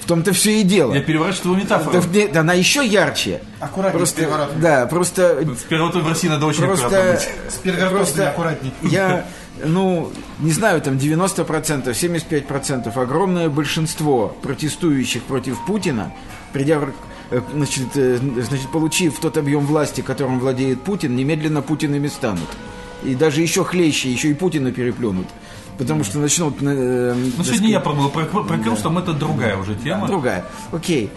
В 0.00 0.06
том-то 0.06 0.34
все 0.34 0.60
и 0.60 0.62
дело. 0.64 0.92
Я 0.92 1.00
переворачиваю 1.00 1.56
метафору. 1.56 1.98
Да, 2.32 2.40
она 2.40 2.52
еще 2.52 2.86
ярче. 2.86 3.40
Аккуратнее 3.58 4.04
с 4.04 4.10
Просто, 4.10 4.20
переворотом. 4.20 4.60
да, 4.60 4.86
просто 4.86 5.36
В 5.42 5.64
перевороте 5.64 5.98
в 6.00 6.08
России 6.08 6.28
надо 6.28 6.44
очень 6.44 6.64
аккуратно 6.64 6.88
Просто, 6.90 7.12
быть. 7.44 7.52
С 7.52 7.56
перегородками 7.56 7.96
просто 7.96 8.28
аккуратней. 8.28 8.72
я, 8.82 9.24
ну, 9.64 10.12
не 10.40 10.52
знаю, 10.52 10.82
там 10.82 10.96
90%, 10.98 11.94
75%, 11.94 12.98
огромное 12.98 13.48
большинство 13.48 14.36
протестующих 14.42 15.22
против 15.22 15.56
Путина, 15.66 16.12
придя, 16.52 16.80
в- 16.80 16.92
э, 17.30 17.40
значит, 17.54 17.86
э, 17.94 18.18
значит, 18.46 18.68
получив 18.70 19.18
тот 19.20 19.38
объем 19.38 19.64
власти, 19.64 20.02
которым 20.02 20.38
владеет 20.38 20.82
Путин, 20.82 21.16
немедленно 21.16 21.62
Путинами 21.62 22.08
станут. 22.08 22.48
И 23.04 23.14
даже 23.14 23.40
еще 23.40 23.64
хлеще, 23.64 24.10
еще 24.12 24.28
и 24.28 24.34
Путина 24.34 24.70
переплюнут. 24.70 25.28
Потому 25.78 26.04
что 26.04 26.18
начнут... 26.18 26.56
э, 26.62 27.14
Ну, 27.36 27.44
сегодня 27.44 27.68
я 27.70 27.80
пробовал 27.80 28.10
про, 28.10 28.24
про 28.24 28.58
Крустом, 28.58 28.98
это 28.98 29.12
другая 29.12 29.56
уже 29.56 29.74
тема. 29.74 30.06
Другая. 30.06 30.44
Окей. 30.72 31.10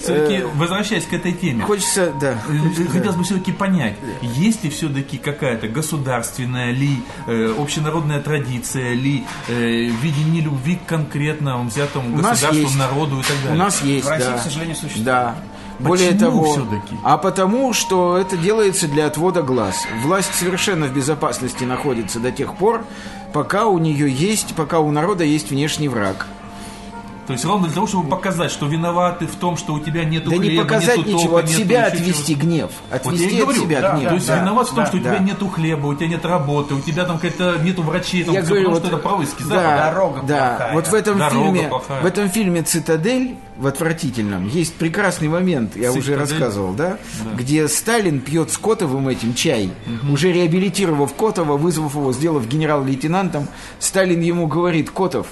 Все-таки, 0.00 0.34
Э, 0.36 0.46
возвращаясь 0.54 1.04
к 1.04 1.12
этой 1.12 1.32
теме, 1.32 1.62
Хочется, 1.64 2.12
да. 2.20 2.38
Э, 2.48 2.84
Хотелось 2.90 3.16
бы 3.16 3.24
все-таки 3.24 3.52
понять, 3.52 3.96
есть 4.22 4.64
ли 4.64 4.70
все-таки 4.70 5.18
какая-то 5.18 5.68
государственная 5.68 6.70
ли, 6.70 7.02
э, 7.26 7.54
общенародная 7.58 8.20
традиция 8.20 8.94
ли, 8.94 9.24
э, 9.48 9.52
видение 10.02 10.42
любви 10.42 10.76
к 10.76 10.86
конкретному 10.88 11.68
взятому 11.68 12.08
У 12.14 12.16
государству, 12.16 12.54
есть. 12.62 12.78
народу 12.78 13.18
и 13.20 13.22
так 13.22 13.36
далее? 13.42 13.52
У 13.52 13.58
нас 13.58 13.82
есть, 13.82 14.06
В 14.06 14.08
России, 14.10 14.28
да. 14.30 14.38
к 14.38 14.42
сожалению, 14.42 14.76
существует. 14.76 15.04
Да. 15.06 15.34
Более 15.78 16.12
того, 16.12 16.56
а 17.02 17.18
потому, 17.18 17.72
что 17.72 18.16
это 18.16 18.36
делается 18.36 18.88
для 18.88 19.06
отвода 19.06 19.42
глаз. 19.42 19.86
Власть 20.02 20.34
совершенно 20.34 20.86
в 20.86 20.94
безопасности 20.94 21.64
находится 21.64 22.20
до 22.20 22.30
тех 22.30 22.54
пор, 22.56 22.84
пока 23.32 23.66
у 23.66 23.78
нее 23.78 24.10
есть, 24.10 24.54
пока 24.54 24.80
у 24.80 24.90
народа 24.90 25.24
есть 25.24 25.50
внешний 25.50 25.88
враг. 25.88 26.26
То 27.26 27.32
есть 27.32 27.44
ровно 27.44 27.66
для 27.66 27.74
того, 27.74 27.86
чтобы 27.86 28.08
показать, 28.08 28.50
что 28.50 28.66
виноваты 28.66 29.26
в 29.26 29.36
том, 29.36 29.56
что 29.56 29.72
у 29.74 29.80
тебя 29.80 30.04
нету 30.04 30.30
да 30.30 30.36
хлеба, 30.36 30.52
не 30.52 30.58
показать 30.58 30.98
нету 30.98 31.08
ничего, 31.08 31.22
тока, 31.22 31.38
от 31.38 31.48
нету 31.48 31.58
себя 31.58 31.86
отвести 31.86 32.34
гнев. 32.34 32.70
Вот 32.90 32.90
я 32.90 32.96
Отвести 32.96 33.24
и 33.24 33.38
от 33.38 33.44
говорю, 33.44 33.62
себя 33.62 33.80
да, 33.80 33.96
гнев. 33.96 34.08
То 34.08 34.14
есть 34.14 34.26
да, 34.26 34.38
виноват 34.40 34.66
в 34.66 34.70
том, 34.70 34.78
да, 34.78 34.86
что 34.86 34.96
у 34.96 35.00
тебя 35.00 35.10
да. 35.12 35.18
нету 35.18 35.48
хлеба, 35.48 35.86
у 35.86 35.94
тебя 35.94 36.08
нет 36.08 36.24
работы, 36.24 36.74
у 36.74 36.80
тебя 36.80 37.04
там 37.04 37.16
какая-то 37.18 37.58
нету 37.62 37.82
врачей, 37.82 38.24
там 38.24 38.34
Я 38.34 38.42
всё 38.42 38.50
говорю, 38.50 38.70
потому 38.70 38.80
вот, 38.80 38.86
что 38.88 38.96
это 38.96 39.08
происки 39.08 39.42
да, 39.48 39.90
Дорога 39.90 40.22
да, 40.26 40.48
плохая. 40.56 40.72
вот 40.74 40.86
в 40.88 40.94
этом 40.94 41.18
Дорога 41.18 41.44
фильме, 41.44 41.68
плохая. 41.68 42.02
в 42.02 42.06
этом 42.06 42.28
фильме 42.30 42.62
"Цитадель" 42.62 43.36
в 43.56 43.66
отвратительном 43.66 44.48
есть 44.48 44.74
прекрасный 44.74 45.28
момент, 45.28 45.76
я 45.76 45.92
уже 45.92 46.02
«Цитадель»? 46.02 46.18
рассказывал, 46.20 46.72
да, 46.74 46.98
где 47.36 47.68
Сталин 47.68 48.20
пьет 48.20 48.50
с 48.50 48.58
Котовым 48.58 49.08
этим 49.08 49.32
чай, 49.34 49.70
уже 50.10 50.30
реабилитировав 50.30 51.14
Котова, 51.14 51.56
вызвав 51.56 51.94
его, 51.94 52.12
сделав 52.12 52.46
генерал-лейтенантом, 52.46 53.48
Сталин 53.78 54.20
ему 54.20 54.46
говорит: 54.46 54.90
Котов, 54.90 55.28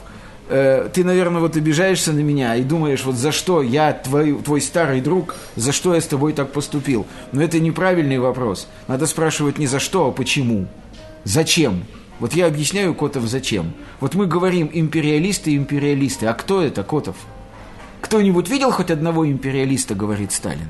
э, 0.48 0.88
ты, 0.92 1.04
наверное, 1.04 1.40
вот 1.40 1.56
обижаешься 1.56 2.12
на 2.12 2.20
меня 2.20 2.56
и 2.56 2.62
думаешь, 2.62 3.04
вот 3.04 3.16
за 3.16 3.32
что 3.32 3.62
я 3.62 3.92
твой, 3.92 4.34
твой 4.34 4.60
старый 4.60 5.00
друг, 5.00 5.36
за 5.56 5.72
что 5.72 5.94
я 5.94 6.00
с 6.00 6.06
тобой 6.06 6.32
так 6.32 6.52
поступил. 6.52 7.06
Но 7.32 7.42
это 7.42 7.60
неправильный 7.60 8.18
вопрос. 8.18 8.68
Надо 8.88 9.06
спрашивать 9.06 9.58
не 9.58 9.66
за 9.66 9.80
что, 9.80 10.06
а 10.06 10.12
почему. 10.12 10.66
Зачем? 11.24 11.84
Вот 12.18 12.34
я 12.34 12.46
объясняю 12.46 12.94
Котов 12.94 13.24
зачем. 13.24 13.72
Вот 14.00 14.14
мы 14.14 14.26
говорим 14.26 14.70
империалисты, 14.72 15.56
империалисты. 15.56 16.26
А 16.26 16.34
кто 16.34 16.62
это, 16.62 16.84
Котов? 16.84 17.16
Кто-нибудь 18.00 18.48
видел 18.48 18.70
хоть 18.70 18.90
одного 18.90 19.26
империалиста, 19.26 19.94
говорит 19.94 20.32
Сталин? 20.32 20.68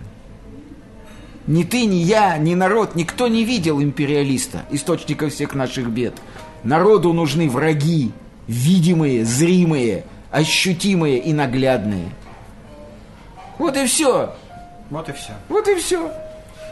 Ни 1.46 1.64
ты, 1.64 1.86
ни 1.86 1.96
я, 1.96 2.38
ни 2.38 2.54
народ, 2.54 2.94
никто 2.94 3.26
не 3.26 3.44
видел 3.44 3.82
империалиста, 3.82 4.62
источника 4.70 5.28
всех 5.28 5.54
наших 5.54 5.88
бед. 5.88 6.14
Народу 6.62 7.12
нужны 7.12 7.50
враги, 7.50 8.12
видимые, 8.48 9.24
зримые, 9.24 10.04
ощутимые 10.30 11.18
и 11.18 11.32
наглядные. 11.32 12.10
Вот 13.58 13.76
и 13.76 13.86
все. 13.86 14.34
Вот 14.90 15.08
и 15.08 15.12
все. 15.12 15.32
Вот 15.48 15.68
и 15.68 15.74
все. 15.76 16.10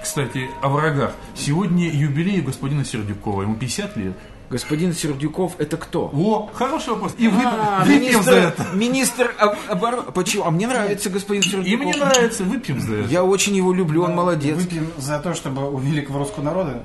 Кстати, 0.03 0.49
о 0.63 0.69
врагах. 0.69 1.13
Сегодня 1.35 1.91
юбилей 1.91 2.41
у 2.41 2.45
господина 2.45 2.85
Сердюкова. 2.85 3.43
Ему 3.43 3.55
50 3.55 3.97
лет. 3.97 4.13
Господин 4.49 4.93
Сердюков 4.93 5.53
это 5.59 5.77
кто? 5.77 6.11
О, 6.13 6.51
хороший 6.53 6.89
вопрос. 6.95 7.15
И 7.19 7.29
вы, 7.29 7.41
А, 7.45 7.85
выпьем 7.85 8.21
за 8.25 8.31
министр, 8.33 8.35
это. 8.35 8.67
министр 8.75 9.35
об- 9.39 9.57
обороны. 9.69 10.11
Почему? 10.11 10.45
А 10.45 10.51
мне 10.51 10.67
нравится 10.67 11.09
господин 11.09 11.43
Сердюков. 11.43 11.67
И 11.67 11.77
мне 11.77 11.95
нравится, 11.97 12.43
выпьем 12.43 12.81
за 12.81 12.97
это. 12.97 13.09
Я 13.11 13.23
очень 13.23 13.55
его 13.55 13.73
люблю, 13.73 14.03
он 14.03 14.15
молодец. 14.17 14.57
Выпьем 14.57 14.91
за 14.99 15.21
то, 15.21 15.35
чтобы 15.35 15.71
у 15.73 15.79
великого 15.79 16.19
русского 16.21 16.43
народа 16.43 16.83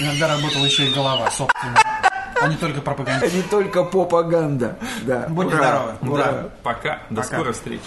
иногда 0.00 0.28
работала 0.28 0.64
еще 0.64 0.86
и 0.86 0.94
голова, 0.94 1.28
собственно, 1.32 1.74
а 2.40 2.48
не 2.48 2.56
только 2.56 2.80
пропаганда. 2.80 3.30
Не 3.30 3.42
только 3.42 3.84
пропаганда. 3.84 4.78
Да. 5.02 5.26
Будьте 5.28 5.56
Ура. 5.56 5.64
здоровы. 5.64 6.14
Ура. 6.14 6.24
Да. 6.24 6.48
Пока. 6.62 6.98
До 7.10 7.16
Пока. 7.22 7.34
скорой 7.36 7.52
встречи. 7.52 7.82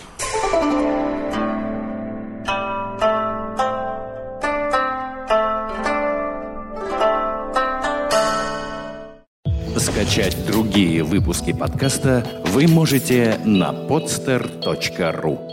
Скачать 9.77 10.45
другие 10.45 11.03
выпуски 11.03 11.53
подкаста 11.53 12.25
вы 12.45 12.67
можете 12.67 13.39
на 13.45 13.71
podster.ru 13.71 15.50